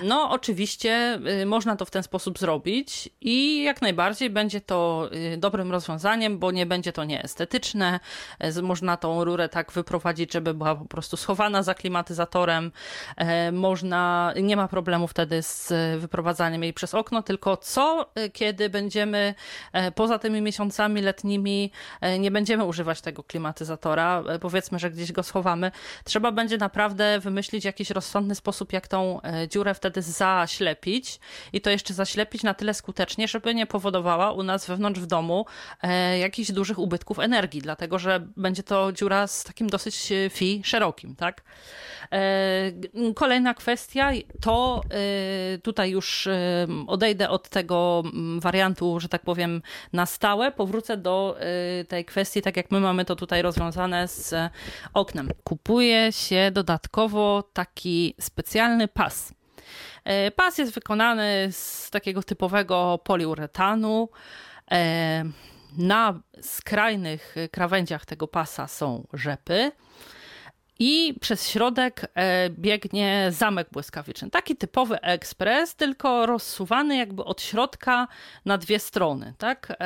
no 0.04 0.30
oczywiście 0.30 1.20
y, 1.42 1.46
można 1.46 1.76
to 1.76 1.86
w 1.86 1.92
ten 1.92 2.04
sposób 2.04 2.40
zrobić 2.40 3.10
i 3.22 3.64
jak 3.64 3.82
najbardziej 3.82 4.30
będzie 4.30 4.62
to 4.62 5.10
y, 5.34 5.38
dobrym 5.38 5.72
rozwiązaniem, 5.72 6.40
bo 6.40 6.52
nie 6.52 6.66
będzie 6.66 6.94
to 6.94 7.04
nieestetyczne. 7.04 8.00
Można 8.64 8.98
tą 8.98 9.24
rurę 9.24 9.50
tak 9.50 9.72
wyprowadzić, 9.72 10.34
żeby 10.34 10.54
była 10.54 10.76
po 10.76 10.86
prostu 10.86 11.18
schowana 11.18 11.64
za 11.64 11.74
klimatyzatorem. 11.74 12.72
E, 13.18 13.52
można, 13.52 14.34
nie 14.42 14.56
ma 14.56 14.68
problemu 14.68 15.08
wtedy 15.08 15.44
z 15.44 15.74
wyprowadzaniem 16.00 16.64
jej 16.64 16.74
przez 16.74 16.94
okno, 16.94 17.24
tylko 17.24 17.58
co 17.58 18.12
kiedy 18.34 18.70
będziemy 18.70 19.36
e, 19.74 19.92
poza 19.92 20.20
tymi 20.20 20.42
miesiącami 20.42 21.02
letnimi 21.02 21.72
e, 22.02 22.20
nie 22.20 22.32
będziemy 22.32 22.66
używać 22.66 23.02
tego 23.02 23.24
klimatyzatora, 23.24 24.24
powiedzmy, 24.42 24.80
że 24.80 24.92
gdzieś 24.92 25.12
go 25.12 25.24
schowamy, 25.24 25.72
trzeba 26.04 26.32
będzie 26.32 26.58
naprawdę 26.72 27.20
wymyślić 27.20 27.66
jakiś 27.66 27.90
rozsądny 27.90 28.36
sposób, 28.36 28.74
jak 28.74 28.88
tą 28.88 29.22
e, 29.22 29.48
dziurę 29.48 29.74
wtedy 29.74 30.02
zaślepić 30.02 31.20
i 31.54 31.62
to 31.62 31.70
jeszcze 31.70 31.94
zaślepić 31.94 32.44
na 32.44 32.54
tyle 32.54 32.74
skutecznie, 32.74 33.28
żeby 33.28 33.56
nie 33.56 33.66
powodowała 33.66 34.32
u 34.32 34.44
nas 34.44 34.68
wewnątrz 34.68 35.00
w 35.00 35.06
domu 35.06 35.46
e, 35.82 36.18
jakichś 36.20 36.52
dużych 36.52 36.80
ubytków 36.80 37.20
energii, 37.20 37.62
dlatego 37.62 38.00
że 38.00 38.28
będzie 38.38 38.64
to 38.64 38.92
dziura 38.92 39.28
z 39.28 39.44
takim 39.44 39.68
dosyć 39.68 40.12
e, 40.12 40.30
fi 40.30 40.62
szerokim, 40.66 41.16
tak? 41.16 41.42
Kolejna 43.16 43.54
kwestia 43.54 44.12
to 44.42 44.82
tutaj 45.64 45.92
już 45.92 46.28
odejdę 46.88 47.30
od 47.30 47.50
tego 47.50 48.04
wariantu, 48.40 49.00
że 49.00 49.10
tak 49.10 49.22
powiem, 49.22 49.62
na 49.94 50.06
stałe, 50.06 50.52
powrócę 50.52 50.98
do 50.98 51.38
tej 51.88 52.06
kwestii, 52.06 52.42
tak 52.42 52.58
jak 52.58 52.72
my 52.72 52.80
mamy 52.80 53.06
to 53.06 53.16
tutaj 53.16 53.42
rozwiązane 53.42 54.08
z 54.08 54.36
oknem. 54.94 55.30
Kupuje 55.44 56.12
się 56.12 56.51
dodatkowo 56.52 57.44
taki 57.54 58.16
specjalny 58.20 58.88
pas. 58.88 59.34
E, 60.04 60.32
pas 60.32 60.58
jest 60.58 60.74
wykonany 60.74 61.48
z 61.52 61.90
takiego 61.90 62.24
typowego 62.24 63.00
poliuretanu. 63.04 64.10
E, 64.72 65.24
na 65.78 66.20
skrajnych 66.42 67.36
krawędziach 67.52 68.06
tego 68.06 68.28
pasa 68.28 68.68
są 68.68 69.08
rzepy. 69.14 69.72
I 70.80 71.16
przez 71.22 71.50
środek 71.50 72.12
e, 72.16 72.50
biegnie 72.50 73.28
zamek 73.30 73.68
błyskawiczny. 73.72 74.30
Taki 74.30 74.56
typowy 74.56 75.02
ekspres, 75.02 75.76
tylko 75.76 76.26
rozsuwany 76.26 76.98
jakby 76.98 77.24
od 77.24 77.42
środka 77.42 78.08
na 78.46 78.58
dwie 78.58 78.80
strony. 78.80 79.34
Tak? 79.38 79.78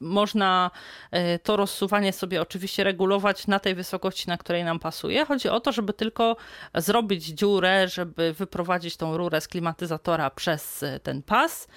Można 0.00 0.70
e, 1.10 1.38
to 1.38 1.56
rozsuwanie 1.56 2.12
sobie 2.12 2.42
oczywiście 2.42 2.84
regulować 2.84 3.46
na 3.46 3.58
tej 3.58 3.74
wysokości, 3.74 4.28
na 4.28 4.36
której 4.38 4.64
nam 4.64 4.78
pasuje. 4.78 5.24
Chodzi 5.24 5.48
o 5.48 5.60
to, 5.60 5.72
żeby 5.72 5.92
tylko 5.92 6.36
zrobić 6.74 7.24
dziurę, 7.24 7.88
żeby 7.88 8.32
wyprowadzić 8.32 8.96
tą 8.96 9.16
rurę 9.16 9.40
z 9.40 9.48
klimatyzatora 9.48 10.30
przez 10.30 10.82
e, 10.82 11.00
ten 11.00 11.22
pas 11.22 11.68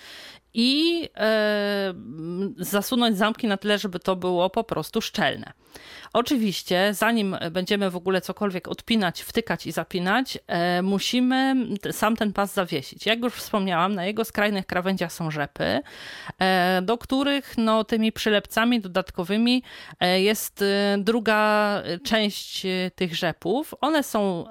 i 0.53 1.09
e, 1.17 1.93
zasunąć 2.57 3.17
zamki 3.17 3.47
na 3.47 3.57
tyle, 3.57 3.77
żeby 3.77 3.99
to 3.99 4.15
było 4.15 4.49
po 4.49 4.63
prostu 4.63 5.01
szczelne. 5.01 5.53
Oczywiście, 6.13 6.93
zanim 6.93 7.37
będziemy 7.51 7.89
w 7.89 7.95
ogóle 7.95 8.21
cokolwiek 8.21 8.67
odpinać, 8.67 9.21
wtykać 9.21 9.67
i 9.67 9.71
zapinać, 9.71 10.37
e, 10.47 10.81
musimy 10.81 11.55
sam 11.91 12.15
ten 12.15 12.33
pas 12.33 12.53
zawiesić. 12.53 13.05
Jak 13.05 13.19
już 13.19 13.33
wspomniałam, 13.33 13.95
na 13.95 14.05
jego 14.05 14.25
skrajnych 14.25 14.65
krawędziach 14.65 15.13
są 15.13 15.31
rzepy, 15.31 15.79
e, 16.39 16.81
do 16.83 16.97
których 16.97 17.57
no, 17.57 17.83
tymi 17.83 18.11
przylepcami 18.11 18.81
dodatkowymi 18.81 19.63
e, 19.99 20.21
jest 20.21 20.63
druga 20.97 21.49
część 22.03 22.67
tych 22.95 23.15
rzepów. 23.15 23.73
One 23.81 24.03
są 24.03 24.45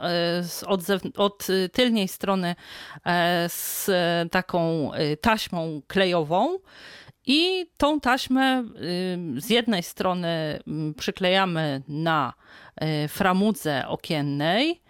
od, 0.67 0.81
od 1.17 1.47
strony 2.07 2.55
z 3.49 3.91
taką 4.31 4.91
taśmą 5.21 5.83
klejową. 5.87 6.59
I 7.31 7.67
tą 7.77 8.01
taśmę 8.01 8.65
z 9.37 9.51
jednej 9.51 9.83
strony 9.83 10.61
przyklejamy 10.97 11.83
na 11.89 12.33
y, 13.05 13.09
framudze 13.09 13.89
okiennej, 13.89 14.81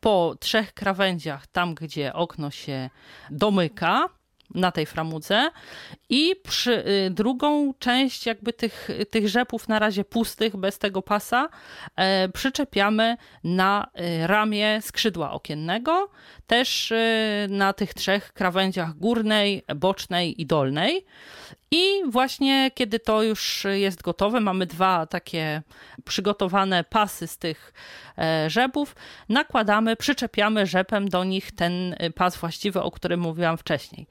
po 0.00 0.34
trzech 0.40 0.72
krawędziach, 0.72 1.46
tam 1.46 1.74
gdzie 1.74 2.14
okno 2.14 2.50
się 2.50 2.90
domyka, 3.30 4.08
na 4.54 4.72
tej 4.72 4.86
framudze 4.86 5.50
i 6.08 6.36
przy, 6.42 6.84
y, 7.06 7.10
drugą 7.10 7.74
część 7.78 8.26
jakby 8.26 8.52
tych, 8.52 8.88
tych 9.10 9.28
rzepów 9.28 9.68
na 9.68 9.78
razie 9.78 10.04
pustych, 10.04 10.56
bez 10.56 10.78
tego 10.78 11.02
pasa, 11.02 11.48
e, 11.96 12.28
przyczepiamy 12.28 13.16
na 13.44 13.90
y, 14.22 14.26
ramię 14.26 14.78
skrzydła 14.82 15.30
okiennego, 15.32 16.10
też 16.46 16.90
y, 16.90 17.46
na 17.50 17.72
tych 17.72 17.94
trzech 17.94 18.32
krawędziach 18.32 18.98
górnej, 18.98 19.64
bocznej 19.76 20.40
i 20.40 20.46
dolnej. 20.46 21.06
I 21.70 22.02
właśnie 22.06 22.70
kiedy 22.74 22.98
to 22.98 23.22
już 23.22 23.66
jest 23.72 24.02
gotowe, 24.02 24.40
mamy 24.40 24.66
dwa 24.66 25.06
takie 25.06 25.62
przygotowane 26.04 26.84
pasy 26.84 27.26
z 27.26 27.38
tych 27.38 27.72
e, 28.18 28.50
rzepów, 28.50 28.96
nakładamy, 29.28 29.96
przyczepiamy 29.96 30.66
rzepem 30.66 31.08
do 31.08 31.24
nich 31.24 31.52
ten 31.52 31.96
pas 32.14 32.36
właściwy, 32.36 32.82
o 32.82 32.90
którym 32.90 33.20
mówiłam 33.20 33.56
wcześniej. 33.58 34.06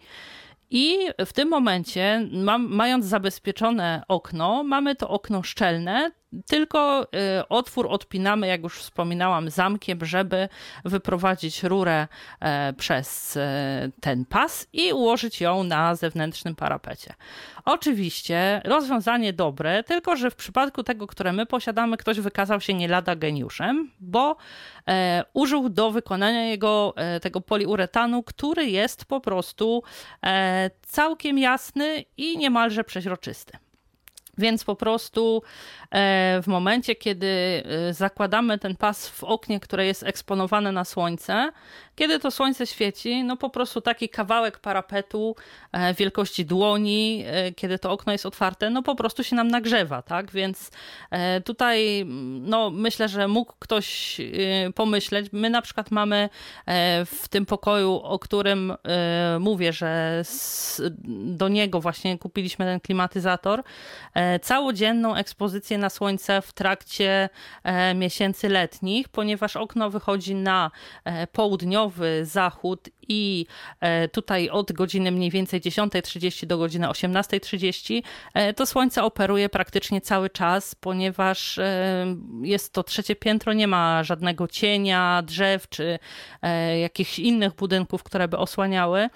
I 0.70 0.98
w 1.25 1.34
tym 1.34 1.50
momencie, 1.50 2.28
mam, 2.32 2.68
mając 2.68 3.06
zabezpieczone 3.06 4.04
okno, 4.08 4.63
mamy 4.63 4.96
to 4.96 5.10
okno 5.10 5.44
szczelne, 5.44 6.12
tylko 6.48 7.03
y, 7.03 7.48
otwór 7.48 7.88
odpinamy, 7.88 8.48
jak 8.48 8.63
już 8.63 8.79
wspominałam, 8.79 9.50
zamkiem, 9.50 10.05
żeby 10.05 10.50
wyprowadzić 10.86 11.63
rurę 11.63 12.07
e, 12.39 12.74
przez 12.74 13.38
e, 13.38 13.89
ten 14.01 14.25
pas 14.25 14.67
i 14.74 14.93
ułożyć 14.93 15.41
ją 15.41 15.63
na 15.63 15.95
zewnętrznym 15.95 16.55
parapecie. 16.55 17.13
Oczywiście 17.65 18.62
rozwiązanie 18.65 19.33
dobre, 19.33 19.83
tylko 19.83 20.15
że 20.15 20.31
w 20.31 20.36
przypadku 20.36 20.83
tego, 20.83 21.07
które 21.07 21.33
my 21.33 21.45
posiadamy, 21.45 21.98
ktoś 21.98 22.19
wykazał 22.19 22.62
się 22.62 22.74
nie 22.74 22.88
lada 22.88 23.15
geniuszem, 23.15 23.91
bo 24.00 24.36
e, 24.88 25.24
użył 25.33 25.69
do 25.69 25.91
wykonania 25.91 26.45
jego 26.45 26.93
tego 27.21 27.41
poliuretanu, 27.41 28.24
który 28.24 28.65
jest 28.65 29.05
po 29.05 29.21
prostu 29.21 29.83
całkiem 30.81 31.38
jasny 31.38 32.05
i 32.17 32.38
niemalże 32.38 32.83
przeźroczysty. 32.83 33.57
Więc 34.39 34.63
po 34.63 34.75
prostu 34.75 35.43
e, 35.91 36.41
w 36.43 36.48
momencie, 36.48 36.96
kiedy 36.96 37.27
e, 37.89 37.93
zakładamy 37.93 38.60
ten 38.60 38.75
pas 38.75 39.10
w 39.10 39.24
oknie, 39.24 39.60
które 39.60 39.86
jest 39.86 40.03
eksponowane 40.03 40.72
na 40.72 40.86
słońce, 40.86 41.51
kiedy 41.96 42.19
to 42.19 42.31
słońce 42.31 42.67
świeci, 42.67 43.24
no 43.24 43.38
po 43.38 43.50
prostu 43.50 43.81
taki 43.81 44.10
kawałek 44.10 44.60
parapetu 44.60 45.36
e, 45.72 45.93
wielkości 45.93 46.46
dłoni, 46.46 47.25
kiedy 47.55 47.79
to 47.79 47.91
okno 47.91 48.12
jest 48.12 48.25
otwarte, 48.25 48.69
no 48.69 48.84
po 48.84 48.96
prostu 48.96 49.24
się 49.24 49.36
nam 49.36 49.48
nagrzewa, 49.48 50.01
tak? 50.01 50.31
Więc 50.31 50.72
tutaj 51.46 52.05
no 52.41 52.69
myślę, 52.69 53.08
że 53.08 53.27
mógł 53.27 53.53
ktoś 53.60 54.17
pomyśleć. 54.75 55.29
My 55.31 55.50
na 55.50 55.62
przykład 55.62 55.91
mamy 55.91 56.29
w 57.05 57.27
tym 57.29 57.46
pokoju, 57.46 57.93
o 57.93 58.19
którym 58.19 58.74
mówię, 59.39 59.74
że 59.74 60.24
do 61.25 61.48
niego 61.48 61.81
właśnie 61.81 62.17
kupiliśmy 62.17 62.65
ten 62.65 62.79
klimatyzator, 62.79 63.63
całodzienną 64.41 65.15
ekspozycję 65.15 65.77
na 65.77 65.89
słońce 65.89 66.41
w 66.41 66.53
trakcie 66.53 67.29
e, 67.63 67.93
miesięcy 67.93 68.50
letnich, 68.50 69.09
ponieważ 69.09 69.55
okno 69.55 69.89
wychodzi 69.89 70.36
na 70.36 70.71
e, 71.03 71.27
południowy 71.27 72.25
zachód 72.25 72.89
i 73.07 73.45
e, 73.79 74.07
tutaj 74.07 74.50
od 74.50 74.71
godziny 74.71 75.12
mniej 75.12 75.31
więcej 75.31 75.62
10.30 75.62 76.45
do 76.45 76.57
godziny 76.57 76.88
18.30 76.88 78.03
to 78.55 78.65
słońce 78.65 79.03
operuje 79.03 79.50
praktycznie 79.50 80.01
cały 80.01 80.29
czas, 80.29 80.75
ponieważ 80.75 81.59
jest 82.41 82.74
to 82.74 82.83
trzecie 82.83 83.15
piętro, 83.15 83.53
nie 83.53 83.67
ma 83.67 84.03
żadnego 84.03 84.48
cienia, 84.48 85.24
drzew 85.25 85.69
czy 85.69 86.00
jakichś 86.81 87.19
innych 87.19 87.55
budynków, 87.55 88.03
które 88.03 88.27
by 88.27 88.38
osłaniały. 88.38 89.09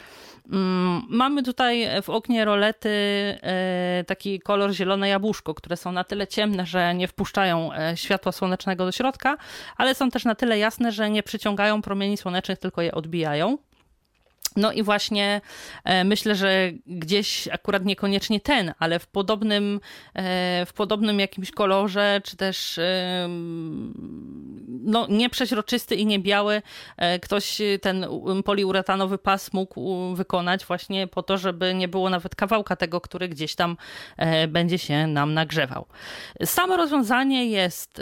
Mm, 0.52 1.02
mamy 1.10 1.44
tutaj 1.44 1.88
w 2.02 2.10
oknie 2.10 2.46
rolety 2.46 2.90
e, 2.90 4.04
taki 4.08 4.40
kolor 4.40 4.72
zielone 4.72 5.10
jabłuszko, 5.10 5.54
które 5.54 5.78
są 5.78 5.92
na 5.92 6.04
tyle 6.04 6.28
ciemne, 6.28 6.66
że 6.66 6.96
nie 6.96 7.08
wpuszczają 7.08 7.74
e, 7.74 7.98
światła 7.98 8.32
słonecznego 8.32 8.86
do 8.86 8.92
środka, 8.92 9.38
ale 9.78 9.96
są 9.96 10.12
też 10.12 10.26
na 10.26 10.36
tyle 10.36 10.58
jasne, 10.60 10.92
że 10.92 11.10
nie 11.10 11.24
przyciągają 11.24 11.82
promieni 11.82 12.18
słonecznych, 12.18 12.60
tylko 12.60 12.82
je 12.82 12.92
odbijają. 12.92 13.58
No 14.56 14.72
i 14.72 14.84
właśnie 14.84 15.42
e, 15.84 16.04
myślę, 16.04 16.36
że 16.36 16.72
gdzieś 16.88 17.48
akurat 17.48 17.86
niekoniecznie 17.86 18.40
ten, 18.40 18.74
ale 18.80 19.00
w 19.00 19.08
podobnym, 19.08 19.80
e, 20.14 20.66
w 20.66 20.74
podobnym 20.74 21.20
jakimś 21.20 21.52
kolorze, 21.52 22.22
czy 22.24 22.38
też 22.38 22.78
e, 22.78 23.28
no, 24.68 25.08
nieprzeźroczysty 25.10 25.96
i 25.96 26.06
nie 26.06 26.20
biały 26.20 26.62
ktoś 27.22 27.62
ten 27.82 28.06
poliuretanowy 28.46 29.18
pas 29.18 29.54
mógł 29.54 30.16
wykonać 30.16 30.66
właśnie 30.66 31.08
po 31.08 31.24
to, 31.24 31.38
żeby 31.38 31.74
nie 31.74 31.88
było 31.88 32.10
nawet 32.10 32.36
kawałka 32.36 32.76
tego, 32.76 33.02
który 33.02 33.30
gdzieś 33.30 33.56
tam 33.56 33.78
będzie 34.48 34.78
się 34.78 35.08
nam 35.08 35.34
nagrzewał. 35.34 35.86
Samo 36.46 36.78
rozwiązanie 36.78 37.46
jest 37.46 38.02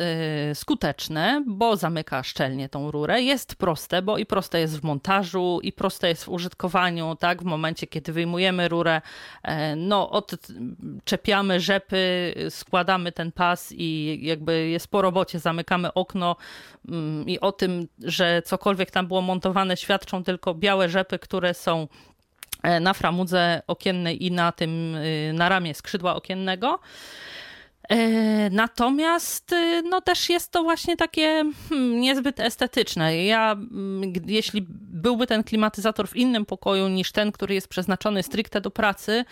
skuteczne, 0.54 1.44
bo 1.48 1.76
zamyka 1.76 2.24
szczelnie 2.24 2.70
tą 2.70 2.92
rurę. 2.92 3.22
Jest 3.22 3.56
proste, 3.56 4.02
bo 4.02 4.18
i 4.18 4.26
proste 4.26 4.60
jest 4.60 4.80
w 4.80 4.84
montażu, 4.84 5.60
i 5.64 5.72
proste 5.72 6.10
jest 6.10 6.24
w 6.24 6.30
użytkowaniu, 6.42 7.16
tak? 7.16 7.42
W 7.42 7.46
momencie, 7.46 7.88
kiedy 7.88 8.14
wyjmujemy 8.14 8.68
rurę, 8.68 9.02
no, 9.78 10.10
odczepiamy 10.10 11.60
rzepy, 11.60 12.34
składamy 12.50 13.12
ten 13.12 13.32
pas 13.32 13.74
i 13.78 14.20
jakby 14.22 14.70
jest 14.70 14.88
po 14.88 15.02
robocie, 15.02 15.40
zamykamy 15.40 15.94
okno 15.94 16.36
mm, 16.90 17.30
i 17.30 17.40
o 17.40 17.52
tym, 17.52 17.88
że 18.00 18.42
cokolwiek 18.46 18.92
tam 18.92 19.08
było 19.08 19.22
montowane 19.22 19.78
świadczą 19.78 20.24
tylko 20.24 20.54
białe 20.54 20.90
rzepy, 20.90 21.20
które 21.20 21.54
są 21.54 21.88
e, 22.64 22.80
na 22.80 22.94
framudze 22.94 23.62
okiennej 23.68 24.26
i 24.26 24.32
na 24.32 24.52
tym, 24.52 24.96
y, 24.96 25.32
na 25.34 25.50
ramię 25.50 25.74
skrzydła 25.74 26.16
okiennego. 26.16 26.80
E, 27.92 28.50
natomiast 28.50 29.52
y, 29.52 29.82
no 29.82 30.02
też 30.02 30.30
jest 30.30 30.52
to 30.52 30.64
właśnie 30.64 30.98
takie 30.98 31.44
hmm, 31.70 32.02
niezbyt 32.02 32.40
estetyczne. 32.40 33.26
Ja, 33.26 33.52
mm, 33.52 34.14
jeśli 34.26 34.66
byłby 34.70 35.28
ten 35.28 35.44
klimatyzator 35.44 36.08
w 36.08 36.16
innym 36.16 36.46
pokoju 36.46 36.88
niż 36.88 37.12
ten, 37.12 37.32
który 37.32 37.56
jest 37.56 37.68
przeznaczony 37.68 38.24
stricte 38.24 38.62
do 38.62 38.72
pracy, 38.72 39.26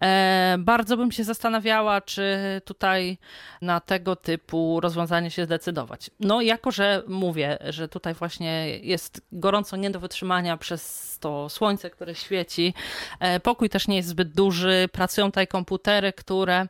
e, 0.00 0.56
bardzo 0.58 0.96
bym 0.96 1.12
się 1.12 1.24
zastanawiała, 1.24 2.00
czy 2.00 2.36
tutaj 2.64 3.18
na 3.62 3.80
tego 3.80 4.16
typu 4.16 4.80
rozwiązanie 4.80 5.30
się 5.30 5.44
zdecydować. 5.44 6.10
No, 6.20 6.40
jako 6.40 6.70
że 6.70 7.02
mówię, 7.08 7.58
że 7.68 7.88
tutaj 7.88 8.14
właśnie 8.14 8.78
jest 8.78 9.20
gorąco 9.32 9.76
nie 9.76 9.90
do 9.90 10.00
wytrzymania 10.00 10.56
przez 10.56 11.16
to 11.20 11.48
słońce, 11.48 11.90
które 11.90 12.14
świeci, 12.14 12.74
e, 13.20 13.40
pokój 13.40 13.68
też 13.68 13.88
nie 13.88 13.96
jest 13.96 14.08
zbyt 14.08 14.32
duży, 14.32 14.88
pracują 14.92 15.26
tutaj 15.26 15.46
komputery, 15.46 16.12
które 16.12 16.66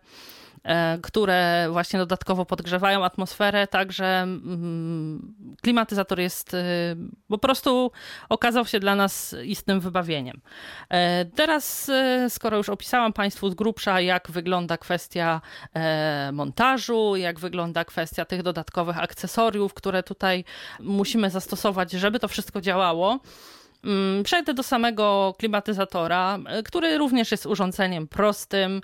które 1.03 1.69
właśnie 1.71 1.99
dodatkowo 1.99 2.47
podgrzewają 2.47 3.05
atmosferę, 3.05 3.67
także 3.67 4.07
mm, 4.23 5.35
klimatyzator 5.63 6.21
jest 6.21 6.55
y, 6.55 6.59
po 7.29 7.39
prostu 7.39 7.91
okazał 8.29 8.67
się 8.67 8.81
dla 8.81 8.95
nas 8.95 9.37
istnym 9.45 9.81
wybawieniem. 9.81 10.41
E, 10.89 11.25
teraz, 11.25 11.91
skoro 12.29 12.57
już 12.57 12.69
opisałam 12.69 13.13
Państwu 13.13 13.51
z 13.51 13.55
grubsza, 13.55 14.01
jak 14.01 14.31
wygląda 14.31 14.79
kwestia 14.79 15.41
e, 15.75 16.31
montażu, 16.33 17.17
jak 17.17 17.39
wygląda 17.39 17.85
kwestia 17.85 18.25
tych 18.25 18.43
dodatkowych 18.43 18.99
akcesoriów, 18.99 19.75
które 19.75 20.03
tutaj 20.03 20.45
musimy 20.81 21.31
zastosować, 21.31 21.93
żeby 21.93 22.21
to 22.21 22.29
wszystko 22.29 22.61
działało, 22.61 23.21
przejdę 24.25 24.55
do 24.55 24.63
samego 24.63 25.35
klimatyzatora, 25.39 26.39
e, 26.47 26.63
który 26.63 26.99
również 26.99 27.31
jest 27.31 27.47
urządzeniem 27.47 28.09
prostym. 28.09 28.81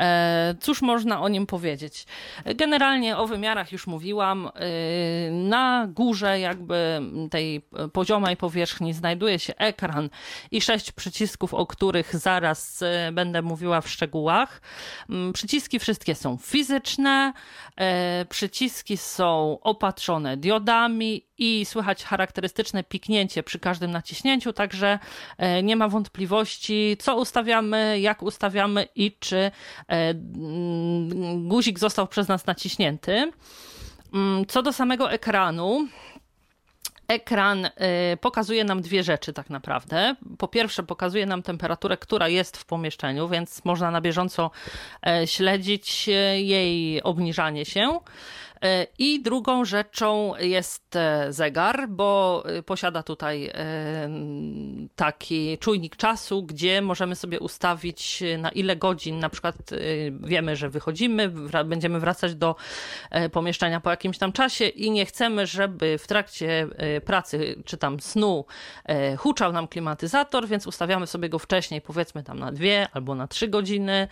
E, 0.00 0.54
cóż 0.60 0.82
można 0.82 1.20
o 1.22 1.28
nim 1.28 1.46
powiedzieć? 1.46 2.06
Generalnie 2.54 3.16
o 3.16 3.26
wymiarach 3.26 3.72
już 3.72 3.86
mówiłam. 3.86 4.50
E, 4.54 5.30
na 5.30 5.86
górze 5.90 6.40
jakby 6.40 7.00
tej 7.30 7.62
poziomej 7.92 8.36
powierzchni 8.36 8.92
znajduje 8.92 9.38
się 9.38 9.54
ekran 9.56 10.10
i 10.50 10.60
sześć 10.60 10.92
przycisków, 10.92 11.54
o 11.54 11.66
których 11.66 12.16
zaraz 12.16 12.84
będę 13.12 13.42
mówiła 13.42 13.80
w 13.80 13.90
szczegółach. 13.90 14.60
Mm, 15.10 15.32
przyciski 15.32 15.78
wszystkie 15.78 16.14
są 16.14 16.36
fizyczne, 16.36 17.32
przyciski 18.28 18.96
są 18.96 19.58
opatrzone 19.60 20.36
diodami 20.36 21.26
i 21.38 21.64
słychać 21.64 22.04
charakterystyczne 22.04 22.84
piknięcie 22.84 23.42
przy 23.42 23.58
każdym 23.58 23.90
naciśnięciu, 23.90 24.52
także 24.52 24.98
e, 25.38 25.62
nie 25.62 25.76
ma 25.76 25.88
wątpliwości, 25.88 26.96
co 27.00 27.16
ustawiamy, 27.16 28.00
jak 28.00 28.22
ustawiamy 28.22 28.88
i 28.94 29.16
czy 29.20 29.36
e, 29.36 29.50
mm, 29.88 31.48
guzik 31.48 31.78
został 31.78 32.06
przez 32.06 32.28
nas 32.28 32.46
naciśnięty. 32.46 33.32
Mm, 34.14 34.46
co 34.46 34.62
do 34.62 34.72
samego 34.72 35.12
ekranu, 35.12 35.88
Ekran 37.08 37.66
e, 37.66 37.70
pokazuje 38.16 38.64
nam 38.64 38.82
dwie 38.82 39.02
rzeczy 39.02 39.32
tak 39.32 39.50
naprawdę. 39.50 40.16
Po 40.38 40.48
pierwsze, 40.48 40.82
pokazuje 40.82 41.26
nam 41.26 41.42
temperaturę, 41.42 41.96
która 41.96 42.28
jest 42.28 42.56
w 42.56 42.64
pomieszczeniu, 42.64 43.28
więc 43.28 43.64
można 43.64 43.90
na 43.90 44.00
bieżąco 44.00 44.50
śledzić 45.26 46.08
jej 46.36 47.02
obniżanie 47.02 47.64
się. 47.64 47.98
E, 48.62 48.86
I 48.98 49.22
drugą 49.22 49.64
rzeczą 49.64 50.32
jest 50.38 50.96
e, 50.96 51.32
zegar, 51.32 51.88
bo 51.88 52.42
e, 52.46 52.62
posiada 52.62 53.02
tutaj 53.02 53.52
taki 54.96 55.58
czujnik 55.58 55.96
czasu, 55.96 56.42
gdzie 56.42 56.82
możemy 56.82 57.16
sobie 57.16 57.40
ustawić 57.40 58.22
na 58.38 58.48
ile 58.48 58.76
godzin, 58.76 59.18
na 59.18 59.28
przykład 59.28 59.56
wiemy, 60.20 60.56
że 60.56 60.68
wychodzimy, 60.68 61.28
będziemy 61.64 62.00
wracać 62.00 62.34
do 62.34 62.56
pomieszczenia 63.32 63.80
po 63.80 63.90
jakimś 63.90 64.18
tam 64.18 64.32
czasie 64.32 64.64
i 64.68 64.90
nie 64.90 65.06
chcemy, 65.06 65.46
żeby 65.46 65.98
w 65.98 66.06
trakcie 66.06 66.68
pracy 67.04 67.62
czy 67.64 67.76
tam 67.76 68.00
snu 68.00 68.44
huczał 69.18 69.52
nam 69.52 69.68
klimatyzator, 69.68 70.48
więc 70.48 70.66
ustawiamy 70.66 71.06
sobie 71.06 71.28
go 71.28 71.38
wcześniej, 71.38 71.80
powiedzmy 71.80 72.22
tam 72.22 72.38
na 72.38 72.52
dwie 72.52 72.88
albo 72.92 73.14
na 73.14 73.28
trzy 73.28 73.48
godziny 73.48 74.08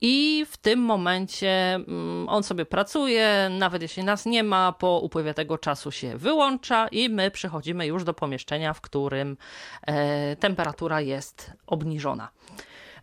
i 0.00 0.46
w 0.50 0.56
tym 0.56 0.80
momencie 0.80 1.80
on 2.26 2.42
sobie 2.42 2.64
pracuje, 2.64 3.31
nawet 3.50 3.82
jeśli 3.82 4.04
nas 4.04 4.26
nie 4.26 4.42
ma, 4.42 4.72
po 4.72 4.98
upływie 4.98 5.34
tego 5.34 5.58
czasu 5.58 5.90
się 5.90 6.16
wyłącza 6.16 6.88
i 6.88 7.08
my 7.08 7.30
przechodzimy 7.30 7.86
już 7.86 8.04
do 8.04 8.14
pomieszczenia, 8.14 8.72
w 8.72 8.80
którym 8.80 9.36
e, 9.86 10.36
temperatura 10.36 11.00
jest 11.00 11.52
obniżona. 11.66 12.28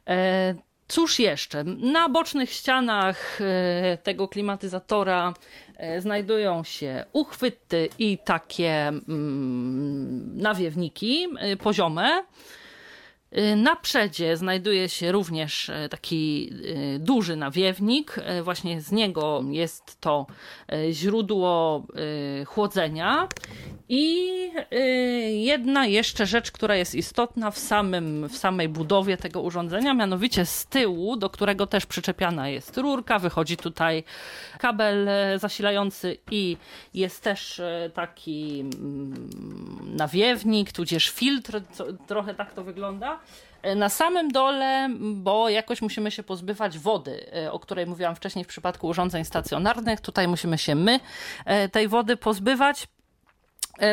E, 0.07 0.55
cóż 0.87 1.19
jeszcze? 1.19 1.63
Na 1.63 2.09
bocznych 2.09 2.51
ścianach 2.51 3.39
e, 3.41 3.97
tego 3.97 4.27
klimatyzatora 4.27 5.33
znajdują 5.99 6.63
się 6.63 7.05
uchwyty 7.13 7.89
i 7.99 8.17
takie 8.17 8.87
mm, 8.87 10.41
nawiewniki 10.41 11.27
poziome. 11.63 12.23
Y, 13.37 13.55
na 13.55 13.75
przedzie 13.75 14.37
znajduje 14.37 14.89
się 14.89 15.11
również 15.11 15.69
e, 15.69 15.89
taki 15.89 16.53
e, 16.95 16.99
duży 16.99 17.35
nawiewnik. 17.35 18.15
E, 18.17 18.43
właśnie 18.43 18.81
z 18.81 18.91
niego 18.91 19.43
jest 19.49 20.01
to 20.01 20.25
źródło 20.91 21.83
chłodzenia. 22.45 23.27
I 23.89 24.29
jedna 25.31 25.85
jeszcze 25.85 26.25
rzecz, 26.25 26.51
która 26.51 26.75
jest 26.75 26.95
istotna 26.95 27.51
w, 27.51 27.57
samym, 27.57 28.29
w 28.29 28.37
samej 28.37 28.69
budowie 28.69 29.17
tego 29.17 29.41
urządzenia, 29.41 29.93
mianowicie 29.93 30.45
z 30.45 30.65
tyłu, 30.65 31.17
do 31.17 31.29
którego 31.29 31.67
też 31.67 31.85
przyczepiana 31.85 32.49
jest 32.49 32.77
rurka, 32.77 33.19
wychodzi 33.19 33.57
tutaj 33.57 34.03
kabel 34.59 35.09
zasilający 35.37 36.17
i 36.31 36.57
jest 36.93 37.23
też 37.23 37.61
taki 37.93 38.59
mm, 38.59 39.29
nawiewnik, 39.95 40.71
tudzież 40.71 41.09
filtr, 41.09 41.61
trochę 42.07 42.35
tak 42.35 42.53
to 42.53 42.63
wygląda. 42.63 43.18
E, 43.61 43.75
na 43.75 43.89
samym 43.89 44.31
dole, 44.31 44.89
bo 44.99 45.49
jakoś 45.49 45.81
musimy 45.81 46.11
się 46.11 46.23
pozbywać 46.23 46.79
wody, 46.79 47.25
e, 47.33 47.51
o 47.51 47.59
której 47.59 47.85
mówiłam 47.85 48.15
wcześniej 48.15 48.45
w 48.45 48.47
przypadku 48.47 48.87
urządzeń 48.87 49.25
stacjonarnych. 49.25 50.01
Tutaj 50.01 50.27
musimy 50.27 50.57
się 50.57 50.75
my 50.75 50.99
e, 51.45 51.69
tej 51.69 51.87
wody 51.87 52.17
pozbywać. 52.17 52.87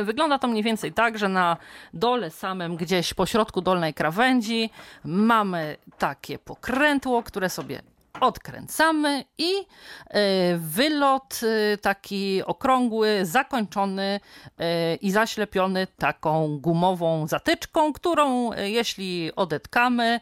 Wygląda 0.05 0.39
to 0.39 0.49
mniej 0.49 0.63
więcej 0.63 0.93
tak, 0.93 1.19
że 1.19 1.29
na 1.29 1.57
dole 1.95 2.31
samym, 2.31 2.77
gdzieś 2.77 3.15
po 3.15 3.27
środku 3.27 3.61
dolnej 3.61 3.95
krawędzi, 3.95 4.71
mamy 5.05 5.77
takie 5.99 6.39
pokrętło, 6.39 7.23
które 7.23 7.51
sobie 7.51 7.83
odkręcamy 8.21 9.25
i 9.39 9.53
e, 9.59 10.57
wylot 10.57 11.41
e, 11.43 11.77
taki 11.79 12.43
okrągły, 12.45 13.27
zakończony 13.27 14.21
e, 14.59 14.95
i 14.95 15.11
zaślepiony 15.11 15.87
taką 15.87 16.59
gumową 16.59 17.27
zatyczką, 17.27 17.93
którą 17.93 18.53
jeśli 18.53 19.31
odetkamy 19.37 20.21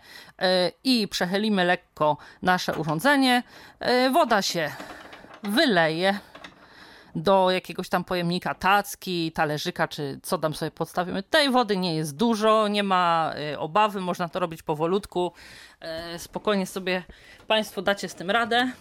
i 0.84 1.08
przechylimy 1.08 1.64
lekko 1.64 2.16
nasze 2.42 2.74
urządzenie, 2.74 3.42
woda 4.12 4.42
się 4.42 4.70
wyleje 5.42 6.18
do 7.14 7.50
jakiegoś 7.50 7.88
tam 7.88 8.04
pojemnika 8.04 8.54
tacki, 8.54 9.32
talerzyka, 9.32 9.88
czy 9.88 10.20
co 10.22 10.38
tam 10.38 10.54
sobie 10.54 10.70
podstawimy. 10.70 11.22
Tej 11.22 11.50
wody 11.50 11.76
nie 11.76 11.96
jest 11.96 12.16
dużo, 12.16 12.68
nie 12.68 12.82
ma 12.82 13.34
obawy, 13.58 14.00
można 14.00 14.28
to 14.28 14.38
robić 14.38 14.62
powolutku. 14.62 15.32
Spokojnie 16.18 16.66
sobie 16.66 17.02
Państwo 17.46 17.82
dacie 17.82 18.08
z 18.08 18.14
tym 18.14 18.30
radę. 18.30 18.72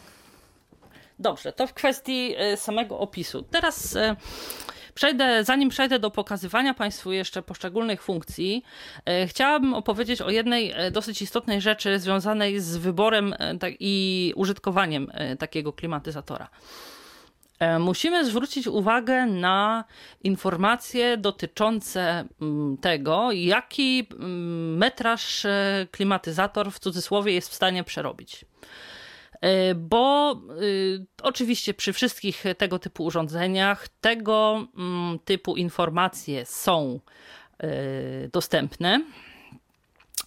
Dobrze, 1.20 1.54
to 1.54 1.68
w 1.68 1.74
kwestii 1.74 2.36
e, 2.38 2.58
samego 2.58 3.00
opisu. 3.00 3.44
Teraz 3.44 3.96
e, 3.96 4.16
przejdę, 4.94 5.44
zanim 5.44 5.70
przejdę 5.70 6.00
do 6.00 6.12
pokazywania 6.12 6.74
Państwu 6.74 7.12
jeszcze 7.12 7.42
poszczególnych 7.42 8.04
funkcji, 8.04 8.64
e, 9.06 9.28
chciałabym 9.28 9.74
opowiedzieć 9.74 10.22
o 10.22 10.30
jednej 10.30 10.74
dosyć 10.92 11.22
istotnej 11.22 11.62
rzeczy 11.62 12.00
związanej 12.00 12.60
z 12.60 12.78
wyborem 12.78 13.36
i 13.80 14.34
użytkowaniem 14.36 15.12
takiego 15.40 15.74
klimatyzatora. 15.74 16.50
E, 17.64 17.80
musimy 17.80 18.26
zwrócić 18.26 18.68
uwagę 18.68 19.26
na 19.26 19.84
informacje 20.24 21.18
dotyczące 21.18 22.26
mm, 22.42 22.78
tego, 22.78 23.32
jaki 23.32 24.08
mm, 24.12 24.78
metraż 24.78 25.46
e, 25.46 25.88
klimatyzator 25.92 26.72
w 26.72 26.80
cudzysłowie 26.80 27.34
jest 27.34 27.50
w 27.50 27.54
stanie 27.54 27.84
przerobić. 27.84 28.46
E, 29.42 29.76
bo 29.76 30.36
oczywiście 31.22 31.74
przy 31.74 31.94
wszystkich 31.94 32.44
tego 32.58 32.80
typu 32.80 33.06
urządzeniach 33.06 33.88
tego 33.88 34.68
mm, 34.78 35.20
typu 35.26 35.56
informacje 35.56 36.46
są 36.46 37.00
dostępne. 38.32 39.02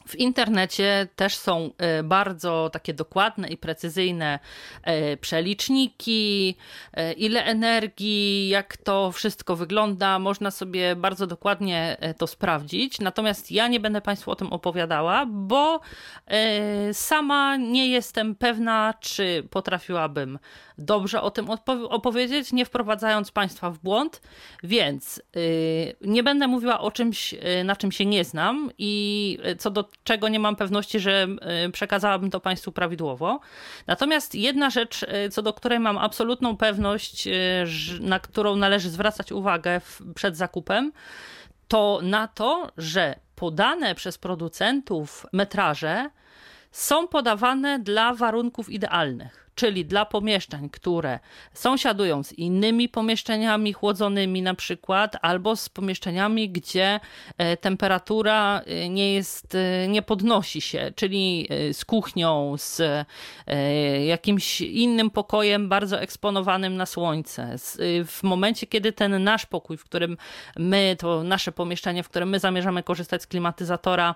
W 0.06 0.14
internecie 0.14 1.08
też 1.16 1.36
są 1.36 1.70
e, 1.78 2.02
bardzo 2.02 2.70
takie 2.72 2.94
dokładne 2.94 3.48
i 3.48 3.56
precyzyjne 3.56 4.38
e, 4.82 5.16
przeliczniki, 5.16 6.56
e, 6.92 7.12
ile 7.12 7.44
energii, 7.44 8.48
jak 8.48 8.76
to 8.76 9.12
wszystko 9.12 9.56
wygląda. 9.56 10.18
Można 10.18 10.50
sobie 10.50 10.96
bardzo 10.96 11.26
dokładnie 11.26 11.96
to 12.18 12.26
sprawdzić. 12.26 13.00
Natomiast 13.00 13.52
ja 13.52 13.68
nie 13.68 13.80
będę 13.80 14.00
Państwu 14.00 14.30
o 14.30 14.36
tym 14.36 14.52
opowiadała, 14.52 15.26
bo 15.26 15.80
sama 16.92 17.56
nie 17.56 17.88
jestem 17.88 18.34
pewna, 18.34 18.94
czy 19.00 19.48
potrafiłabym 19.50 20.38
dobrze 20.78 21.22
o 21.22 21.30
tym 21.30 21.46
opowiedzieć, 21.88 22.52
nie 22.52 22.64
wprowadzając 22.64 23.30
Państwa 23.30 23.70
w 23.70 23.78
błąd. 23.78 24.20
Więc 24.62 25.22
nie 26.00 26.22
będę 26.22 26.46
mówiła 26.46 26.80
o 26.80 26.90
czymś, 26.90 27.34
na 27.64 27.76
czym 27.76 27.92
się 27.92 28.06
nie 28.06 28.24
znam 28.24 28.70
i 28.78 29.38
co 29.58 29.70
do 29.70 29.75
czego 30.04 30.28
nie 30.28 30.38
mam 30.38 30.56
pewności, 30.56 31.00
że 31.00 31.26
y, 31.66 31.72
przekazałabym 31.72 32.30
to 32.30 32.40
Państwu 32.40 32.72
prawidłowo. 32.72 33.40
Natomiast 33.86 34.34
jedna 34.34 34.70
rzecz, 34.70 35.02
y, 35.02 35.30
co 35.30 35.42
do 35.42 35.52
której 35.52 35.80
mam 35.80 35.98
absolutną 35.98 36.56
pewność, 36.56 37.26
y, 37.26 37.30
na 38.00 38.20
którą 38.20 38.56
należy 38.56 38.90
zwracać 38.90 39.32
uwagę 39.32 39.80
przed 40.14 40.36
zakupem, 40.36 40.92
to 41.68 42.00
na 42.02 42.28
to, 42.28 42.70
że 42.76 43.14
podane 43.36 43.94
przez 43.94 44.18
producentów 44.18 45.26
metraże 45.32 46.10
są 46.72 47.08
podawane 47.08 47.78
dla 47.78 48.14
warunków 48.14 48.70
idealnych 48.70 49.46
czyli 49.56 49.84
dla 49.84 50.04
pomieszczeń, 50.04 50.70
które 50.70 51.18
sąsiadują 51.54 52.22
z 52.22 52.32
innymi 52.32 52.88
pomieszczeniami 52.88 53.72
chłodzonymi 53.72 54.42
na 54.42 54.54
przykład, 54.54 55.16
albo 55.22 55.56
z 55.56 55.68
pomieszczeniami, 55.68 56.50
gdzie 56.50 57.00
e, 57.38 57.56
temperatura 57.56 58.60
e, 58.66 58.88
nie 58.88 59.14
jest, 59.14 59.54
e, 59.54 59.88
nie 59.88 60.02
podnosi 60.02 60.60
się, 60.60 60.92
czyli 60.96 61.48
z 61.72 61.84
kuchnią, 61.84 62.54
z 62.56 62.82
jakimś 64.06 64.60
innym 64.60 65.10
pokojem 65.10 65.68
bardzo 65.68 66.00
eksponowanym 66.00 66.76
na 66.76 66.86
słońce. 66.86 67.56
W 68.06 68.22
momencie, 68.22 68.66
kiedy 68.66 68.92
ten 68.92 69.24
nasz 69.24 69.46
pokój, 69.46 69.76
w 69.76 69.84
którym 69.84 70.16
my, 70.56 70.96
to 70.98 71.22
nasze 71.22 71.52
pomieszczenie, 71.52 72.02
w 72.02 72.08
którym 72.08 72.28
my 72.28 72.38
zamierzamy 72.38 72.82
korzystać 72.82 73.22
z 73.22 73.26
klimatyzatora, 73.26 74.14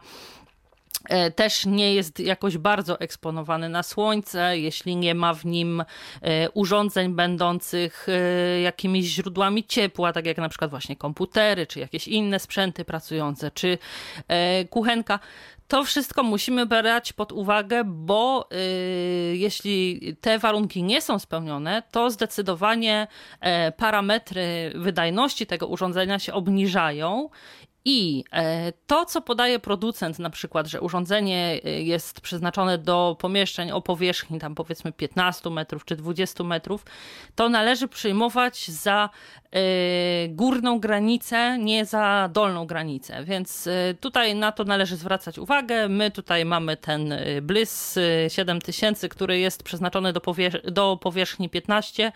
też 1.37 1.67
nie 1.67 1.95
jest 1.95 2.21
jakoś 2.21 2.59
bardzo 2.59 3.01
eksponowany 3.01 3.69
na 3.69 3.83
słońce, 3.83 4.59
jeśli 4.59 4.97
nie 4.97 5.15
ma 5.15 5.35
w 5.35 5.45
nim 5.45 5.85
e, 6.23 6.51
urządzeń 6.51 7.15
będących 7.15 8.07
e, 8.09 8.61
jakimiś 8.61 9.07
źródłami 9.07 9.65
ciepła, 9.65 10.13
tak 10.13 10.27
jak 10.27 10.39
na 10.39 10.49
przykład 10.49 10.71
właśnie 10.71 10.97
komputery, 10.97 11.67
czy 11.67 11.81
jakieś 11.81 12.09
inne 12.09 12.39
sprzęty 12.39 12.85
pracujące, 12.85 13.51
czy 13.51 13.79
kuchenka. 14.71 15.19
To 15.69 15.85
wszystko 15.85 16.23
musimy 16.23 16.67
brać 16.67 17.13
pod 17.13 17.33
uwagę, 17.33 17.83
bo 17.85 18.49
jeśli 19.33 20.01
te 20.21 20.39
warunki 20.39 20.83
nie 20.83 21.01
są 21.01 21.19
spełnione, 21.19 21.83
to 21.91 22.11
zdecydowanie 22.11 23.07
parametry 23.77 24.73
wydajności 24.75 25.47
tego 25.47 25.67
urządzenia 25.67 26.19
się 26.19 26.33
obniżają 26.33 27.29
i 27.85 28.25
e, 28.33 28.73
to, 28.87 29.05
co 29.05 29.21
podaje 29.21 29.59
producent, 29.59 30.19
na 30.19 30.31
przykład, 30.31 30.67
że 30.67 30.81
urządzenie 30.81 31.61
e, 31.65 31.83
jest 31.83 32.21
przeznaczone 32.21 32.79
do 32.79 33.17
pomieszczeń 33.21 33.71
o 33.71 33.83
powierzchni 33.83 34.39
tam 34.39 34.55
powiedzmy 34.55 34.93
15 34.93 35.51
metrów 35.51 35.85
czy 35.85 35.97
20 35.97 36.45
metrów, 36.45 36.85
to 37.35 37.49
należy 37.49 37.89
przyjmować 37.89 38.69
za 38.69 39.11
e, 39.53 39.61
górną 40.29 40.81
granicę, 40.81 41.59
nie 41.59 41.85
za 41.85 42.31
dolną 42.33 42.67
granicę. 42.67 43.25
Więc 43.25 43.69
tutaj 44.01 44.35
na 44.35 44.53
to 44.53 44.65
należy 44.65 44.97
zwracać 44.97 45.39
uwagę. 45.39 45.89
My 45.89 46.11
tutaj 46.11 46.45
mamy 46.45 46.77
ten 46.77 47.15
Bliss 47.43 47.99
7000, 48.29 49.09
który 49.09 49.39
jest 49.39 49.63
przeznaczony 49.63 50.13
do, 50.13 50.21
do 50.65 50.97
powierzchni 50.97 51.49
15 51.49 52.13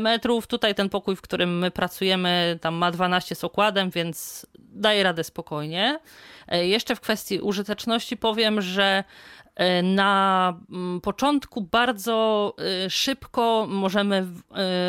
metrów. 0.00 0.46
Tutaj 0.46 0.74
ten 0.74 0.88
pokój, 0.88 1.16
w 1.16 1.20
którym 1.20 1.58
my 1.58 1.70
pracujemy, 1.70 2.58
tam 2.60 2.74
ma 2.74 2.90
12 2.90 3.34
z 3.34 3.44
okładem, 3.44 3.90
więc 3.90 4.46
daje 4.76 5.02
radę 5.02 5.24
spokojnie. 5.24 5.98
E, 6.48 6.66
jeszcze 6.66 6.96
w 6.96 7.00
kwestii 7.00 7.40
użyteczności 7.40 8.16
powiem, 8.16 8.60
że 8.62 9.04
na 9.82 10.54
mm, 10.70 11.00
początku 11.00 11.60
bardzo 11.60 12.54
e, 12.84 12.90
szybko 12.90 13.66
możemy 13.70 14.26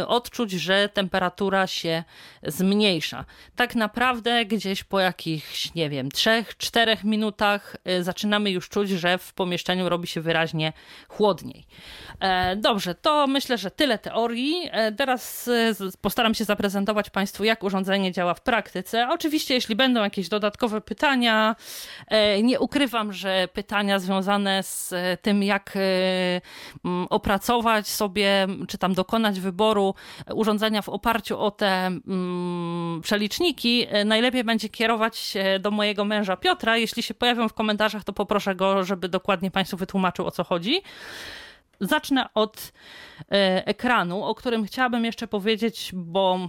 e, 0.01 0.08
odczuć, 0.08 0.51
że 0.51 0.89
temperatura 0.89 1.67
się 1.67 2.03
zmniejsza. 2.43 3.25
Tak 3.56 3.75
naprawdę 3.75 4.45
gdzieś 4.45 4.84
po 4.84 4.99
jakichś, 4.99 5.73
nie 5.75 5.89
wiem, 5.89 6.10
3-4 6.10 7.06
minutach 7.06 7.75
zaczynamy 8.01 8.51
już 8.51 8.69
czuć, 8.69 8.89
że 8.89 9.17
w 9.17 9.34
pomieszczeniu 9.34 9.89
robi 9.89 10.08
się 10.08 10.21
wyraźnie 10.21 10.73
chłodniej. 11.08 11.65
Dobrze, 12.56 12.95
to 12.95 13.27
myślę, 13.27 13.58
że 13.58 13.71
tyle 13.71 13.97
teorii. 13.97 14.69
Teraz 14.97 15.49
postaram 16.01 16.34
się 16.34 16.43
zaprezentować 16.43 17.10
Państwu, 17.10 17.43
jak 17.43 17.63
urządzenie 17.63 18.12
działa 18.12 18.34
w 18.34 18.41
praktyce. 18.41 19.08
Oczywiście, 19.10 19.53
jeśli 19.53 19.75
będą 19.75 20.03
jakieś 20.03 20.30
dodatkowe 20.30 20.82
pytania, 20.82 21.56
nie 22.43 22.60
ukrywam, 22.60 23.13
że 23.13 23.47
pytania 23.53 23.99
związane 23.99 24.57
z 24.63 24.93
e, 24.93 25.17
tym, 25.17 25.43
jak 25.43 25.74
e, 25.76 26.41
opracować 27.10 27.88
sobie, 27.88 28.48
czy 28.67 28.78
tam 28.78 28.93
dokonać 28.93 29.39
wyboru 29.39 29.96
urządzenia 30.34 30.82
w 30.82 30.89
oparciu 30.89 31.39
o 31.39 31.52
te 31.52 31.91
przeliczniki, 33.02 33.86
e, 33.89 34.06
najlepiej 34.06 34.43
będzie 34.43 34.70
kierować 34.70 35.17
się 35.17 35.60
do 35.60 35.72
mojego 35.72 36.06
męża 36.06 36.38
Piotra. 36.38 36.78
Jeśli 36.78 37.04
się 37.04 37.13
pojawią 37.13 37.50
w 37.50 37.54
komentarzach, 37.54 38.04
to 38.04 38.13
poproszę 38.13 38.56
go, 38.56 38.84
żeby 38.84 39.10
dokładnie 39.10 39.52
Państwu 39.52 39.78
wytłumaczył, 39.78 40.28
o 40.28 40.32
co 40.32 40.43
chodzi. 40.43 40.82
Zacznę 41.80 42.30
od 42.34 42.72
ekranu, 43.65 44.24
o 44.24 44.36
którym 44.36 44.65
chciałabym 44.65 45.06
jeszcze 45.06 45.28
powiedzieć, 45.28 45.91
bo 45.93 46.39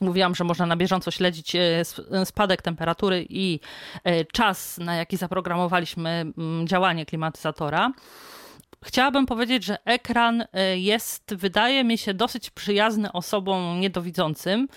Mówiłam, 0.00 0.34
że 0.34 0.44
można 0.44 0.66
na 0.66 0.76
bieżąco 0.76 1.10
śledzić 1.10 1.56
e, 1.56 1.84
spadek 2.24 2.62
temperatury 2.62 3.26
i 3.28 3.60
e, 4.04 4.24
czas, 4.24 4.78
na 4.78 4.94
jaki 4.94 5.16
zaprogramowaliśmy 5.16 6.10
mm, 6.38 6.66
działanie 6.66 7.06
klimatyzatora. 7.06 7.92
Chciałabym 8.84 9.26
powiedzieć, 9.26 9.64
że 9.64 9.78
ekran 9.84 10.44
e, 10.52 10.78
jest, 10.78 11.34
wydaje 11.34 11.84
mi 11.84 11.98
się, 11.98 12.14
dosyć 12.14 12.50
przyjazny 12.50 13.12
osobom 13.12 13.80
niedowidzącym, 13.80 14.68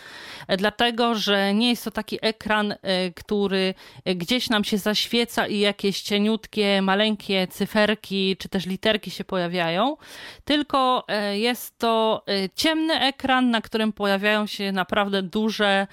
e, 0.48 0.58
dlatego 0.58 1.16
że 1.16 1.54
nie 1.54 1.70
jest 1.70 1.84
to 1.84 1.92
taki 1.92 2.18
ekran, 2.22 2.72
e, 2.72 3.12
który 3.12 3.74
gdzieś 4.06 4.50
nam 4.50 4.64
się 4.64 4.78
zaświeca 4.78 5.48
i 5.48 5.60
jakieś 5.60 6.02
cieniutkie, 6.02 6.82
maleńkie 6.82 7.48
cyferki 7.48 8.38
czy 8.38 8.50
też 8.50 8.66
literki 8.66 9.12
się 9.12 9.24
pojawiają, 9.24 9.98
tylko 10.46 11.06
jest 11.32 11.78
to 11.78 12.24
ciemny 12.56 13.00
ekran, 13.00 13.50
na 13.50 13.62
którym 13.62 13.94
pojawiają 13.94 14.48
się 14.48 14.72
naprawdę 14.72 15.24
duże 15.24 15.88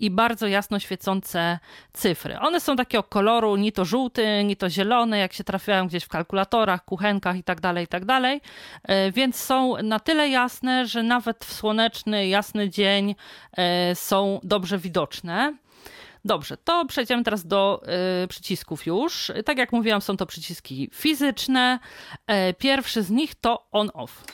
i 0.00 0.10
bardzo 0.10 0.46
jasno 0.46 0.78
świecące 0.78 1.58
cyfry. 1.92 2.38
One 2.38 2.60
są 2.60 2.76
takiego 2.76 3.02
koloru, 3.02 3.56
ni 3.56 3.72
to 3.72 3.84
żółty, 3.84 4.44
ni 4.44 4.56
to 4.56 4.70
zielony, 4.70 5.18
jak 5.18 5.32
się 5.32 5.44
trafiają 5.44 5.86
gdzieś 5.86 6.04
w 6.04 6.08
kalkulatorach, 6.08 6.84
kuchenkach 6.96 7.36
i 7.36 7.42
tak 7.42 7.60
dalej, 7.60 7.84
i 7.84 7.88
tak 7.88 8.04
dalej. 8.04 8.40
E, 8.82 9.12
więc 9.12 9.36
są 9.36 9.82
na 9.82 10.00
tyle 10.00 10.28
jasne, 10.28 10.86
że 10.86 11.02
nawet 11.02 11.44
w 11.44 11.52
słoneczny, 11.52 12.28
jasny 12.28 12.70
dzień 12.70 13.14
e, 13.56 13.94
są 13.94 14.40
dobrze 14.42 14.78
widoczne. 14.78 15.56
Dobrze, 16.24 16.56
to 16.56 16.84
przejdziemy 16.86 17.24
teraz 17.24 17.46
do 17.46 17.82
y, 18.24 18.28
przycisków 18.28 18.86
już. 18.86 19.32
Tak 19.44 19.58
jak 19.58 19.72
mówiłam, 19.72 20.00
są 20.00 20.16
to 20.16 20.26
przyciski 20.26 20.90
fizyczne. 20.92 21.78
Pierwszy 22.58 23.02
z 23.02 23.10
nich 23.10 23.34
to 23.34 23.66
on-off. 23.72 24.24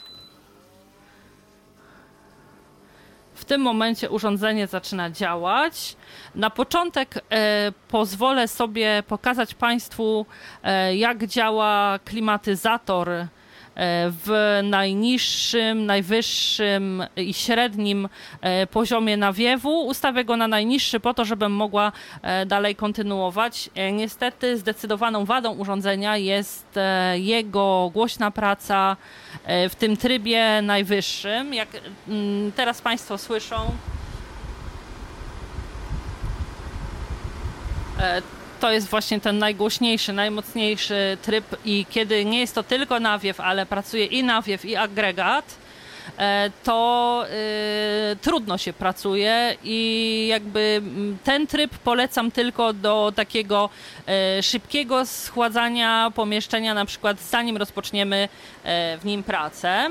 W 3.42 3.44
tym 3.44 3.60
momencie 3.60 4.10
urządzenie 4.10 4.66
zaczyna 4.66 5.10
działać. 5.10 5.96
Na 6.34 6.50
początek 6.50 7.14
e, 7.30 7.72
pozwolę 7.88 8.48
sobie 8.48 9.02
pokazać 9.08 9.54
Państwu, 9.54 10.26
e, 10.62 10.96
jak 10.96 11.26
działa 11.26 11.98
klimatyzator 12.04 13.08
w 13.76 14.60
najniższym, 14.62 15.86
najwyższym 15.86 17.04
i 17.16 17.34
średnim 17.34 18.08
poziomie 18.70 19.16
nawiewu. 19.16 19.86
Ustawię 19.86 20.24
go 20.24 20.36
na 20.36 20.48
najniższy 20.48 21.00
po 21.00 21.14
to, 21.14 21.24
żebym 21.24 21.52
mogła 21.52 21.92
dalej 22.46 22.76
kontynuować. 22.76 23.70
Niestety 23.92 24.58
zdecydowaną 24.58 25.24
wadą 25.24 25.54
urządzenia 25.54 26.16
jest 26.16 26.78
jego 27.14 27.90
głośna 27.94 28.30
praca 28.30 28.96
w 29.70 29.74
tym 29.78 29.96
trybie 29.96 30.62
najwyższym. 30.62 31.54
Jak 31.54 31.68
mm, 32.08 32.52
teraz 32.52 32.80
Państwo 32.80 33.18
słyszą, 33.18 33.56
E, 38.02 38.22
to 38.62 38.72
jest 38.72 38.88
właśnie 38.88 39.20
ten 39.20 39.38
najgłośniejszy, 39.38 40.12
najmocniejszy 40.12 41.18
tryb 41.22 41.44
i 41.64 41.86
kiedy 41.90 42.24
nie 42.24 42.40
jest 42.40 42.54
to 42.54 42.62
tylko 42.62 43.00
nawiew, 43.00 43.40
ale 43.40 43.66
pracuje 43.66 44.06
i 44.06 44.24
nawiew 44.24 44.64
i 44.64 44.76
agregat, 44.76 45.54
e, 46.18 46.50
to 46.64 47.24
y, 48.12 48.16
trudno 48.16 48.58
się 48.58 48.72
pracuje 48.72 49.56
i 49.64 50.26
jakby 50.30 50.82
ten 51.24 51.46
tryb 51.46 51.78
polecam 51.78 52.30
tylko 52.30 52.72
do 52.72 53.12
takiego 53.16 53.70
y, 54.38 54.42
szybkiego 54.42 55.06
schładzania 55.06 56.12
pomieszczenia, 56.14 56.74
na 56.74 56.84
przykład 56.84 57.20
zanim 57.20 57.56
rozpoczniemy 57.56 58.28
y, 58.94 58.98
w 58.98 59.04
nim 59.04 59.22
pracę. 59.22 59.90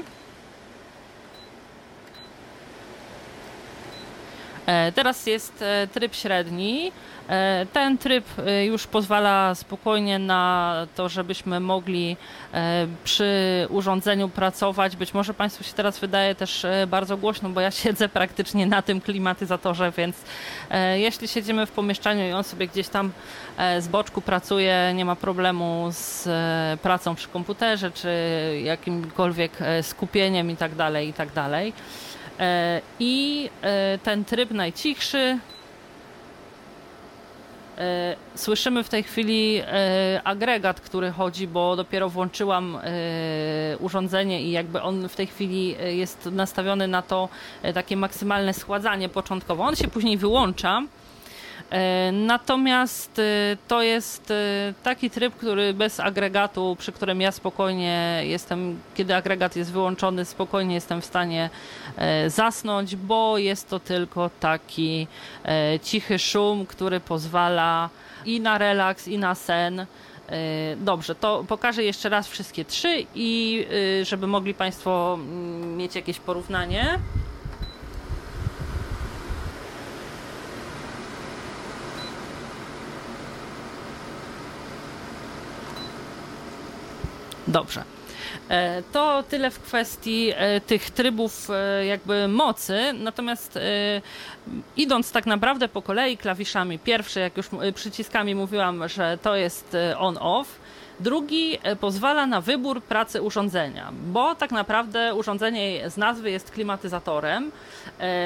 Teraz 4.95 5.27
jest 5.27 5.63
tryb 5.93 6.15
średni. 6.15 6.91
E, 7.31 7.65
ten 7.73 7.97
tryb 7.97 8.25
e, 8.45 8.65
już 8.65 8.87
pozwala 8.87 9.55
spokojnie 9.55 10.19
na 10.19 10.75
to, 10.95 11.09
żebyśmy 11.09 11.59
mogli 11.59 12.17
e, 12.53 12.87
przy 13.03 13.67
urządzeniu 13.69 14.29
pracować. 14.29 14.95
Być 14.95 15.13
może 15.13 15.33
Państwu 15.33 15.63
się 15.63 15.73
teraz 15.73 15.99
wydaje 15.99 16.35
też 16.35 16.65
bardzo 16.87 17.17
głośno, 17.17 17.49
bo 17.49 17.61
ja 17.61 17.71
siedzę 17.81 18.09
praktycznie 18.09 18.65
na 18.65 18.81
tym 18.81 19.01
klimatyzatorze, 19.01 19.91
więc 19.97 20.15
jeśli 20.95 21.27
siedzimy 21.27 21.65
w 21.65 21.71
pomieszczeniu 21.71 22.29
i 22.29 22.31
on 22.31 22.43
sobie 22.43 22.67
gdzieś 22.67 22.87
tam 22.87 23.11
z 23.79 23.87
boczku 23.87 24.21
pracuje, 24.21 24.91
nie 24.95 25.05
ma 25.05 25.15
problemu 25.15 25.89
z 25.91 26.29
pracą 26.79 27.15
przy 27.15 27.27
komputerze 27.27 27.91
czy 27.91 28.09
jakimkolwiek 28.63 29.51
skupieniem 29.81 30.51
i 30.51 30.55
tak 30.55 30.75
dalej, 30.75 31.13
i 32.41 32.43
dalej. 32.43 32.81
I 32.99 33.49
ten 34.03 34.25
tryb 34.25 34.51
najcichszy 34.51 35.39
E, 37.81 38.15
słyszymy 38.35 38.83
w 38.83 38.89
tej 38.89 39.03
chwili 39.03 39.61
e, 39.67 40.21
agregat, 40.23 40.81
który 40.81 41.11
chodzi, 41.11 41.47
bo 41.47 41.75
dopiero 41.75 42.09
włączyłam 42.09 42.75
e, 42.75 43.77
urządzenie 43.77 44.41
i 44.41 44.51
jakby 44.51 44.81
on 44.81 45.09
w 45.09 45.15
tej 45.15 45.27
chwili 45.27 45.75
jest 45.97 46.25
nastawiony 46.25 46.87
na 46.87 47.01
to 47.01 47.29
takie 47.73 47.97
maksymalne 47.97 48.53
schładzanie 48.53 49.09
początkowo. 49.09 49.63
On 49.63 49.75
się 49.75 49.87
później 49.87 50.17
wyłącza 50.17 50.81
E, 50.81 51.00
natomiast 52.11 53.19
e, 53.19 53.57
to 53.67 53.81
jest 53.81 54.31
e, 54.31 54.73
taki 54.83 55.09
tryb, 55.09 55.35
który 55.35 55.73
bez 55.73 55.99
agregatu, 55.99 56.75
przy 56.79 56.91
którym 56.91 57.21
ja 57.21 57.31
spokojnie 57.31 58.21
jestem, 58.23 58.79
kiedy 58.95 59.15
agregat 59.15 59.55
jest 59.55 59.71
wyłączony, 59.71 60.25
spokojnie 60.25 60.75
jestem 60.75 61.01
w 61.01 61.05
stanie 61.05 61.49
zasnąć, 62.27 62.95
bo 62.95 63.37
jest 63.37 63.69
to 63.69 63.79
tylko 63.79 64.29
taki 64.39 65.07
cichy 65.83 66.19
szum, 66.19 66.65
który 66.65 66.99
pozwala 66.99 67.89
i 68.25 68.39
na 68.41 68.57
relaks, 68.57 69.07
i 69.07 69.17
na 69.17 69.35
sen. 69.35 69.85
Dobrze, 70.77 71.15
to 71.15 71.45
pokażę 71.47 71.83
jeszcze 71.83 72.09
raz 72.09 72.27
wszystkie 72.27 72.65
trzy 72.65 73.05
i 73.15 73.65
żeby 74.03 74.27
mogli 74.27 74.53
Państwo 74.53 75.13
mm, 75.13 75.77
mieć 75.77 75.95
jakieś 75.95 76.19
porównanie. 76.19 76.99
Dobrze. 87.51 87.83
E, 88.49 88.83
to 88.93 89.23
tyle 89.29 89.51
w 89.51 89.59
kwestii 89.59 90.31
e, 90.35 90.61
tych 90.61 90.89
trybów 90.89 91.49
e, 91.49 91.85
jakby 91.85 92.27
mocy, 92.27 92.93
natomiast 92.93 93.59
idąc 94.77 95.11
tak 95.11 95.25
naprawdę 95.25 95.67
po 95.67 95.81
kolei 95.81 96.17
klawiszami, 96.17 96.79
pierwszy 96.79 97.19
jak 97.19 97.37
już 97.37 97.49
przyciskami 97.75 98.35
mówiłam, 98.35 98.89
że 98.89 99.17
to 99.21 99.35
jest 99.35 99.77
on-off, 99.97 100.61
Drugi 100.99 101.57
pozwala 101.79 102.25
na 102.27 102.41
wybór 102.41 102.83
pracy 102.83 103.21
urządzenia, 103.21 103.91
bo 104.03 104.35
tak 104.35 104.51
naprawdę 104.51 105.15
urządzenie 105.15 105.89
z 105.89 105.97
nazwy 105.97 106.31
jest 106.31 106.51
klimatyzatorem, 106.51 107.51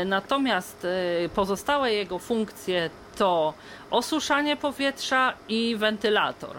natomiast 0.05 0.87
pozostałe 1.35 1.93
jego 1.93 2.19
funkcje 2.19 2.89
to 3.17 3.53
osuszanie 3.91 4.57
powietrza 4.57 5.33
i 5.49 5.75
wentylator. 5.75 6.55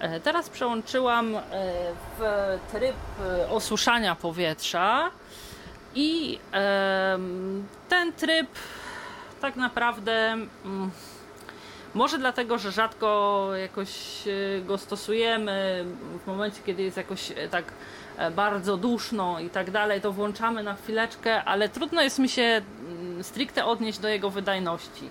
E, 0.00 0.20
teraz 0.20 0.50
przełączyłam 0.50 1.36
e, 1.36 1.40
w 2.18 2.22
tryb 2.72 2.96
e, 3.20 3.50
osuszania 3.50 4.14
powietrza 4.14 5.10
i 5.94 6.38
ten 7.88 8.12
tryb 8.12 8.48
tak 9.40 9.56
naprawdę 9.56 10.12
mm, 10.32 10.90
może 11.94 12.18
dlatego, 12.18 12.58
że 12.58 12.72
rzadko 12.72 13.48
jakoś 13.56 13.88
go 14.64 14.78
stosujemy 14.78 15.84
w 16.24 16.26
momencie, 16.26 16.60
kiedy 16.66 16.82
jest 16.82 16.96
jakoś 16.96 17.32
tak 17.50 17.64
bardzo 18.36 18.76
duszno 18.76 19.40
i 19.40 19.50
tak 19.50 19.70
dalej, 19.70 20.00
to 20.00 20.12
włączamy 20.12 20.62
na 20.62 20.74
chwileczkę, 20.74 21.44
ale 21.44 21.68
trudno 21.68 22.02
jest 22.02 22.18
mi 22.18 22.28
się 22.28 22.42
mm, 22.42 23.24
stricte 23.24 23.64
odnieść 23.64 23.98
do 23.98 24.08
jego 24.08 24.30
wydajności. 24.30 25.10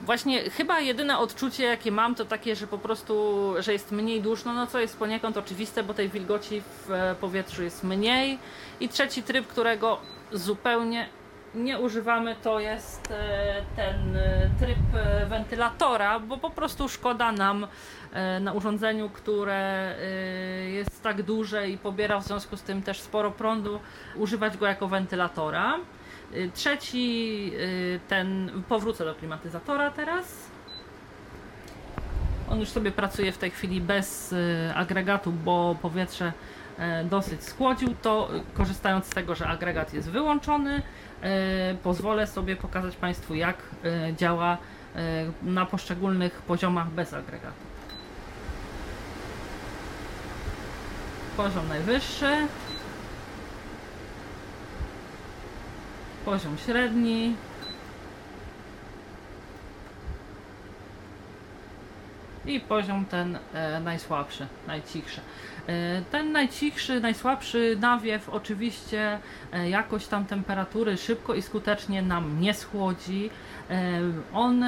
Właśnie 0.00 0.50
chyba 0.50 0.80
jedyne 0.80 1.18
odczucie, 1.18 1.64
jakie 1.64 1.92
mam, 1.92 2.14
to 2.14 2.24
takie, 2.24 2.56
że 2.56 2.66
po 2.66 2.78
prostu, 2.78 3.54
że 3.58 3.72
jest 3.72 3.92
mniej 3.92 4.22
duszno, 4.22 4.52
no 4.52 4.66
co 4.66 4.80
jest 4.80 4.98
poniekąd 4.98 5.36
oczywiste, 5.36 5.82
bo 5.82 5.94
tej 5.94 6.08
wilgoci 6.08 6.62
w 6.86 6.92
e, 6.92 7.14
powietrzu 7.20 7.62
jest 7.62 7.84
mniej. 7.84 8.38
I 8.80 8.88
trzeci 8.88 9.22
tryb, 9.22 9.46
którego 9.46 10.00
zupełnie 10.32 11.08
nie 11.54 11.78
używamy, 11.78 12.36
to 12.42 12.60
jest 12.60 13.10
e, 13.10 13.62
ten 13.76 14.16
e, 14.16 14.50
tryb 14.60 14.78
wentylatora, 15.28 16.20
bo 16.20 16.36
po 16.38 16.50
prostu 16.50 16.88
szkoda 16.88 17.32
nam 17.32 17.66
na 18.40 18.52
urządzeniu, 18.52 19.10
które 19.10 19.94
jest 20.68 21.02
tak 21.02 21.22
duże 21.22 21.68
i 21.68 21.78
pobiera 21.78 22.20
w 22.20 22.24
związku 22.24 22.56
z 22.56 22.62
tym 22.62 22.82
też 22.82 23.00
sporo 23.00 23.30
prądu, 23.30 23.80
używać 24.16 24.56
go 24.56 24.66
jako 24.66 24.88
wentylatora. 24.88 25.78
Y, 26.34 26.50
trzeci, 26.54 27.50
y, 27.54 28.00
ten, 28.08 28.50
powrócę 28.68 29.04
do 29.04 29.14
klimatyzatora 29.14 29.90
teraz. 29.90 30.50
On 32.50 32.60
już 32.60 32.68
sobie 32.68 32.90
pracuje 32.90 33.32
w 33.32 33.38
tej 33.38 33.50
chwili 33.50 33.80
bez 33.80 34.32
y, 34.32 34.72
agregatu, 34.74 35.32
bo 35.32 35.76
powietrze 35.82 36.32
dosyć 37.04 37.44
schłodził, 37.44 37.94
to 38.02 38.28
korzystając 38.54 39.06
z 39.06 39.10
tego, 39.10 39.34
że 39.34 39.46
agregat 39.48 39.94
jest 39.94 40.10
wyłączony, 40.10 40.82
pozwolę 41.82 42.26
sobie 42.26 42.56
pokazać 42.56 42.96
Państwu 42.96 43.34
jak 43.34 43.56
działa 44.16 44.58
na 45.42 45.66
poszczególnych 45.66 46.42
poziomach 46.42 46.90
bez 46.90 47.14
agregatu. 47.14 47.62
Poziom 51.36 51.68
najwyższy, 51.68 52.46
poziom 56.24 56.58
średni. 56.58 57.34
I 62.50 62.60
poziom 62.60 63.04
ten 63.04 63.38
e, 63.54 63.80
najsłabszy, 63.80 64.46
najcichszy. 64.66 65.20
E, 65.70 66.02
ten 66.10 66.32
najcichszy, 66.32 67.00
najsłabszy 67.00 67.76
nawiew 67.80 68.28
oczywiście 68.28 69.18
e, 69.52 69.70
jakoś 69.70 70.06
tam 70.06 70.24
temperatury 70.24 70.96
szybko 70.96 71.34
i 71.34 71.42
skutecznie 71.42 72.02
nam 72.02 72.40
nie 72.40 72.54
schłodzi. 72.54 73.30
E, 73.70 74.00
on 74.34 74.64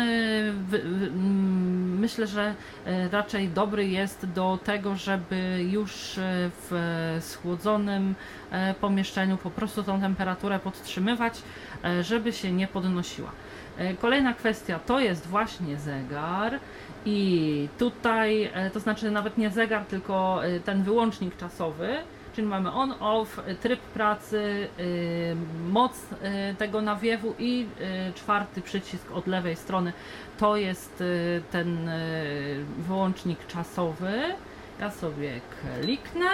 myślę, 2.01 2.27
że 2.27 2.55
raczej 3.13 3.49
dobry 3.49 3.89
jest 3.89 4.27
do 4.27 4.59
tego, 4.65 4.97
żeby 4.97 5.67
już 5.71 5.93
w 6.61 7.19
schłodzonym 7.21 8.15
pomieszczeniu 8.81 9.37
po 9.37 9.51
prostu 9.51 9.83
tą 9.83 10.01
temperaturę 10.01 10.59
podtrzymywać, 10.59 11.43
żeby 12.01 12.33
się 12.33 12.53
nie 12.53 12.69
podnosiła. 12.69 13.31
Kolejna 14.01 14.35
kwestia 14.35 14.79
to 14.79 15.01
jest 15.01 15.27
właśnie 15.27 15.77
zegar. 15.77 16.59
I 17.07 17.69
tutaj, 17.79 18.51
e, 18.55 18.71
to 18.71 18.81
znaczy 18.81 19.11
nawet 19.11 19.39
nie 19.39 19.51
zegar, 19.51 19.85
tylko 19.85 20.47
e, 20.47 20.61
ten 20.61 20.83
wyłącznik 20.83 21.37
czasowy, 21.37 21.97
czyli 22.35 22.47
mamy 22.47 22.73
on-off, 22.73 23.41
tryb 23.61 23.81
pracy, 23.81 24.69
moc 25.69 25.93
tego 26.59 26.81
nawiewu 26.81 27.35
i 27.39 27.67
czwarty 28.15 28.63
przycisk 28.63 29.11
od 29.13 29.27
lewej 29.27 29.57
strony. 29.57 29.93
To 30.39 30.57
jest 30.57 31.03
ten 31.51 31.91
wyłącznik 32.79 33.47
czasowy. 33.47 34.23
Ja 34.81 34.91
sobie 34.91 35.41
kliknę 35.81 36.27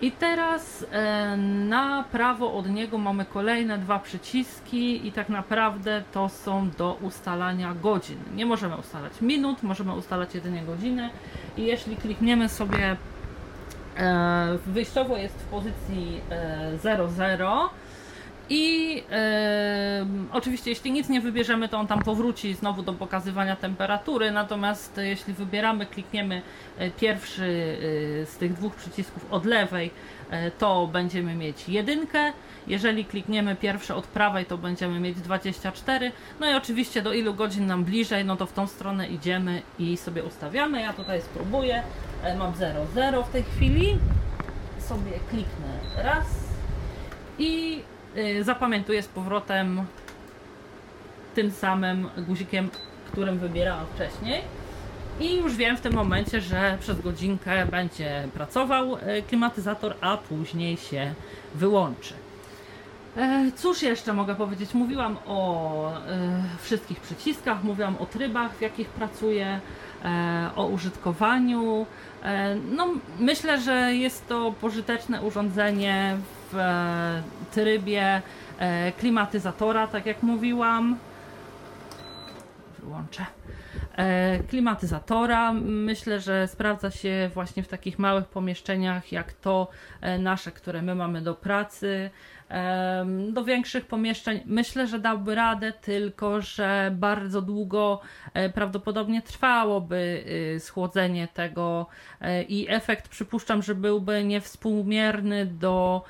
I 0.00 0.12
teraz 0.12 0.86
e, 0.92 1.36
na 1.68 2.04
prawo 2.12 2.54
od 2.54 2.70
niego 2.70 2.98
mamy 2.98 3.24
kolejne 3.24 3.78
dwa 3.78 3.98
przyciski 3.98 5.06
i 5.06 5.12
tak 5.12 5.28
naprawdę 5.28 6.02
to 6.12 6.28
są 6.28 6.70
do 6.70 6.98
ustalania 7.00 7.74
godzin. 7.74 8.18
Nie 8.34 8.46
możemy 8.46 8.76
ustalać 8.76 9.20
minut, 9.20 9.62
możemy 9.62 9.94
ustalać 9.94 10.34
jedynie 10.34 10.62
godziny 10.62 11.10
i 11.56 11.62
jeśli 11.62 11.96
klikniemy 11.96 12.48
sobie 12.48 12.96
e, 13.96 14.58
wyjściowo 14.66 15.16
jest 15.16 15.34
w 15.34 15.44
pozycji 15.44 16.20
e, 16.30 16.98
00 17.38 17.70
i 18.50 19.02
e, 19.10 20.06
oczywiście, 20.32 20.70
jeśli 20.70 20.92
nic 20.92 21.08
nie 21.08 21.20
wybierzemy, 21.20 21.68
to 21.68 21.78
on 21.78 21.86
tam 21.86 22.02
powróci 22.02 22.54
znowu 22.54 22.82
do 22.82 22.92
pokazywania 22.92 23.56
temperatury. 23.56 24.30
Natomiast 24.30 24.96
jeśli 24.96 25.34
wybieramy, 25.34 25.86
klikniemy 25.86 26.42
e, 26.78 26.90
pierwszy 26.90 27.78
e, 28.22 28.26
z 28.26 28.36
tych 28.36 28.52
dwóch 28.52 28.74
przycisków 28.74 29.26
od 29.30 29.44
lewej, 29.44 29.90
e, 30.30 30.50
to 30.50 30.86
będziemy 30.92 31.34
mieć 31.34 31.68
jedynkę. 31.68 32.32
Jeżeli 32.66 33.04
klikniemy 33.04 33.56
pierwszy 33.56 33.94
od 33.94 34.06
prawej, 34.06 34.46
to 34.46 34.58
będziemy 34.58 35.00
mieć 35.00 35.20
24. 35.20 36.12
No 36.40 36.50
i 36.50 36.54
oczywiście, 36.54 37.02
do 37.02 37.12
ilu 37.12 37.34
godzin 37.34 37.66
nam 37.66 37.84
bliżej, 37.84 38.24
no 38.24 38.36
to 38.36 38.46
w 38.46 38.52
tą 38.52 38.66
stronę 38.66 39.08
idziemy 39.08 39.62
i 39.78 39.96
sobie 39.96 40.24
ustawiamy. 40.24 40.80
Ja 40.80 40.92
tutaj 40.92 41.22
spróbuję. 41.22 41.82
E, 42.22 42.36
Mam 42.36 42.52
00 42.94 43.22
w 43.22 43.30
tej 43.30 43.42
chwili. 43.42 43.98
Sobie 44.78 45.12
kliknę 45.30 45.78
raz 45.96 46.26
i 47.38 47.82
y, 48.16 48.44
zapamiętuję 48.44 49.02
z 49.02 49.08
powrotem 49.08 49.84
tym 51.34 51.50
samym 51.50 52.08
guzikiem, 52.16 52.70
którym 53.12 53.38
wybierałam 53.38 53.86
wcześniej. 53.94 54.42
I 55.20 55.36
już 55.36 55.56
wiem 55.56 55.76
w 55.76 55.80
tym 55.80 55.94
momencie, 55.94 56.40
że 56.40 56.78
przez 56.80 57.00
godzinkę 57.00 57.66
będzie 57.66 58.28
pracował 58.34 58.96
y, 58.96 59.22
klimatyzator, 59.28 59.94
a 60.00 60.16
później 60.16 60.76
się 60.76 61.14
wyłączy. 61.54 62.14
E, 63.16 63.50
Cóż 63.56 63.82
jeszcze 63.82 64.12
mogę 64.12 64.34
powiedzieć? 64.34 64.74
Mówiłam 64.74 65.16
o 65.26 65.90
e, 65.92 66.42
wszystkich 66.62 67.00
przyciskach, 67.00 67.64
mówiłam 67.64 67.96
o 67.98 68.06
trybach, 68.06 68.56
w 68.56 68.60
jakich 68.60 68.88
pracuję, 68.88 69.60
e, 70.04 70.50
o 70.56 70.66
użytkowaniu. 70.66 71.86
No, 72.70 72.88
myślę, 73.18 73.60
że 73.60 73.94
jest 73.94 74.28
to 74.28 74.54
pożyteczne 74.60 75.22
urządzenie 75.22 76.16
w 76.52 76.58
e, 76.58 77.22
trybie 77.52 78.22
e, 78.58 78.92
klimatyzatora, 78.92 79.86
tak 79.86 80.06
jak 80.06 80.22
mówiłam. 80.22 80.98
Wyłączę. 82.78 83.26
E, 83.96 84.38
klimatyzatora. 84.38 85.52
Myślę, 85.62 86.20
że 86.20 86.48
sprawdza 86.48 86.90
się 86.90 87.30
właśnie 87.34 87.62
w 87.62 87.68
takich 87.68 87.98
małych 87.98 88.24
pomieszczeniach, 88.24 89.12
jak 89.12 89.32
to 89.32 89.68
nasze, 90.18 90.52
które 90.52 90.82
my 90.82 90.94
mamy 90.94 91.22
do 91.22 91.34
pracy. 91.34 92.10
Do 93.32 93.44
większych 93.44 93.86
pomieszczeń 93.86 94.40
myślę, 94.46 94.86
że 94.86 94.98
dałby 94.98 95.34
radę, 95.34 95.72
tylko 95.72 96.40
że 96.40 96.90
bardzo 96.94 97.42
długo 97.42 98.00
prawdopodobnie 98.54 99.22
trwałoby 99.22 100.24
y, 100.56 100.60
schłodzenie 100.60 101.28
tego 101.28 101.86
i 102.48 102.66
efekt 102.68 103.08
przypuszczam, 103.08 103.62
że 103.62 103.74
byłby 103.74 104.24
niewspółmierny 104.24 105.46
do 105.46 106.04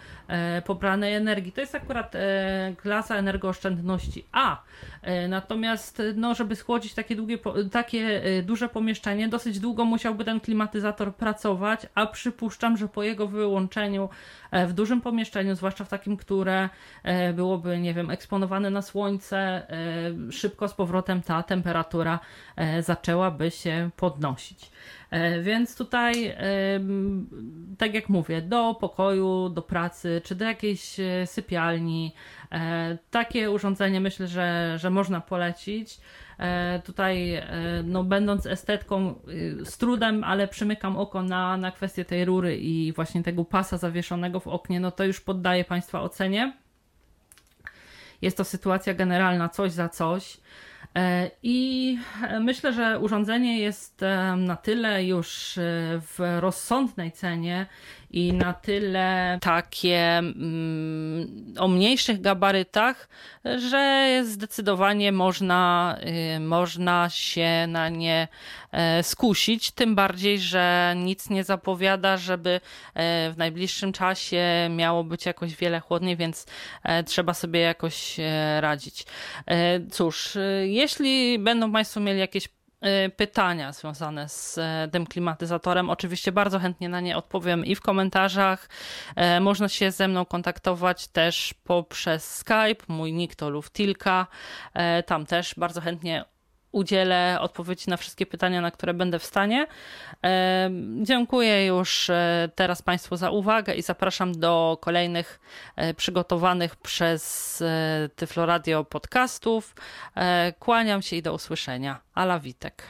pobranej 0.64 1.14
energii. 1.14 1.52
To 1.52 1.60
jest 1.60 1.74
akurat 1.74 2.14
e, 2.14 2.74
klasa 2.76 3.16
energooszczędności 3.16 4.24
A. 4.32 4.62
E, 5.02 5.28
Natomiast, 5.28 6.02
no, 6.14 6.34
żeby 6.34 6.56
schłodzić 6.56 6.94
takie, 6.94 7.16
długie, 7.16 7.38
takie 7.70 8.22
e, 8.24 8.42
duże 8.42 8.68
pomieszczenie, 8.68 9.28
dosyć 9.28 9.60
długo 9.60 9.84
musiałby 9.84 10.24
ten 10.24 10.40
klimatyzator 10.40 11.14
pracować, 11.14 11.86
a 11.94 12.06
przypuszczam, 12.06 12.76
że 12.76 12.88
po 12.88 13.02
jego 13.02 13.26
wyłączeniu 13.26 14.08
e, 14.50 14.66
w 14.66 14.72
dużym 14.72 15.00
pomieszczeniu, 15.00 15.54
zwłaszcza 15.54 15.84
w 15.84 15.88
takim, 15.88 16.16
które 16.16 16.68
e, 17.02 17.32
byłoby, 17.32 17.78
nie 17.78 17.94
wiem, 17.94 18.10
eksponowane 18.10 18.70
na 18.70 18.82
słońce, 18.82 19.38
e, 19.38 20.32
szybko 20.32 20.68
z 20.68 20.74
powrotem 20.74 21.22
ta 21.22 21.42
temperatura 21.42 22.18
e, 22.56 22.82
zaczęłaby 22.82 23.50
się 23.50 23.90
podnosić. 23.96 24.70
E, 25.14 25.40
Więc 25.42 25.76
tutaj, 25.76 26.36
tak 27.78 27.94
jak 27.94 28.08
mówię, 28.08 28.42
do 28.42 28.74
pokoju, 28.80 29.48
do 29.48 29.62
pracy, 29.62 30.20
czy 30.24 30.34
do 30.34 30.44
jakiejś 30.44 31.00
e, 31.00 31.26
sypialni, 31.26 32.14
e, 32.52 32.98
takie 33.10 33.50
urządzenie 33.50 34.00
myślę, 34.00 34.26
że, 34.26 34.74
że 34.78 34.90
można 34.90 35.20
polecić. 35.20 35.98
Tutaj, 36.84 37.42
no, 37.84 38.04
będąc 38.04 38.46
estetką, 38.46 39.14
z 39.64 39.78
trudem, 39.78 40.24
ale 40.24 40.48
przymykam 40.48 40.96
oko 40.96 41.22
na, 41.22 41.56
na 41.56 41.70
kwestię 41.70 42.04
tej 42.04 42.24
rury 42.24 42.56
i 42.56 42.92
właśnie 42.92 43.22
tego 43.22 43.44
pasa 43.44 43.76
zawieszonego 43.76 44.40
w 44.40 44.46
oknie, 44.46 44.80
no 44.80 44.90
to 44.90 45.04
już 45.04 45.20
poddaję 45.20 45.64
Państwa 45.64 46.00
ocenie. 46.00 46.52
Jest 48.22 48.36
to 48.36 48.44
sytuacja 48.44 48.94
generalna, 48.94 49.48
coś 49.48 49.72
za 49.72 49.88
coś. 49.88 50.36
E, 50.96 51.30
I 51.42 51.98
myślę, 52.40 52.72
że 52.72 52.98
urządzenie 52.98 53.58
jest 53.58 54.00
na 54.36 54.56
tyle 54.56 55.04
już 55.04 55.58
e, 55.58 55.62
w 56.00 56.38
rozsądnej 56.40 57.12
cenie 57.12 57.66
i 58.14 58.32
na 58.32 58.52
tyle 58.52 59.38
takie 59.40 60.18
mm, 60.18 61.54
o 61.58 61.68
mniejszych 61.68 62.20
gabarytach, 62.20 63.08
że 63.44 64.22
zdecydowanie 64.24 65.12
można, 65.12 65.96
y, 66.36 66.40
można 66.40 67.10
się 67.10 67.66
na 67.68 67.88
nie 67.88 68.28
e, 68.72 69.02
skusić. 69.02 69.70
Tym 69.70 69.94
bardziej, 69.94 70.38
że 70.38 70.94
nic 70.96 71.30
nie 71.30 71.44
zapowiada, 71.44 72.16
żeby 72.16 72.50
e, 72.50 72.60
w 73.30 73.36
najbliższym 73.36 73.92
czasie 73.92 74.68
miało 74.70 75.04
być 75.04 75.26
jakoś 75.26 75.56
wiele 75.56 75.80
chłodniej, 75.80 76.16
więc 76.16 76.46
e, 76.82 77.04
trzeba 77.04 77.34
sobie 77.34 77.60
jakoś 77.60 78.16
radzić. 78.60 79.04
Cóż, 79.90 80.38
jeśli 80.64 81.38
będą 81.38 81.72
Państwo 81.72 82.00
mieli 82.00 82.20
jakieś 82.20 82.48
pytania 83.16 83.72
związane 83.72 84.28
z 84.28 84.58
e, 84.58 84.88
tym 84.92 85.06
klimatyzatorem. 85.06 85.90
Oczywiście 85.90 86.32
bardzo 86.32 86.58
chętnie 86.58 86.88
na 86.88 87.00
nie 87.00 87.16
odpowiem 87.16 87.64
i 87.64 87.74
w 87.74 87.80
komentarzach. 87.80 88.68
E, 89.16 89.40
Można 89.40 89.68
się 89.68 89.90
ze 89.90 90.08
mną 90.08 90.24
kontaktować 90.24 91.08
też 91.08 91.54
poprzez 91.64 92.34
Skype. 92.34 92.84
Mój 92.88 93.12
nick 93.12 93.34
to 93.34 93.50
Luftilka. 93.50 94.26
E, 94.74 95.02
Tam 95.02 95.26
też 95.26 95.54
bardzo 95.56 95.80
chętnie 95.80 96.24
udzielę 96.74 97.38
odpowiedzi 97.40 97.90
na 97.90 97.96
wszystkie 97.96 98.26
pytania, 98.26 98.60
na 98.60 98.70
które 98.70 98.94
będę 98.94 99.18
w 99.18 99.24
stanie. 99.24 99.66
Dziękuję 101.02 101.66
już 101.66 102.10
e, 102.10 102.48
teraz 102.54 102.82
Państwu 102.82 103.16
za 103.16 103.30
uwagę 103.30 103.74
i 103.74 103.82
zapraszam 103.82 104.32
do 104.32 104.78
kolejnych 104.80 105.40
e, 105.76 105.94
przygotowanych 105.94 106.76
przez 106.76 107.62
e, 107.62 108.08
Tyfloradio 108.16 108.84
podcastów. 108.84 109.74
Kłaniam 110.58 111.02
się 111.02 111.16
i 111.16 111.22
do 111.22 111.34
usłyszenia. 111.34 112.00
Ala 112.14 112.40
Witek. 112.40 112.82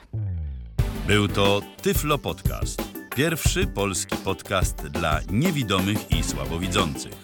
Był 1.06 1.28
to 1.28 1.60
Tyflo 1.82 2.18
Podcast. 2.18 2.82
Pierwszy 3.16 3.66
polski 3.66 4.16
podcast 4.16 4.86
dla 4.86 5.20
niewidomych 5.30 6.10
i 6.10 6.22
słabowidzących. 6.22 7.23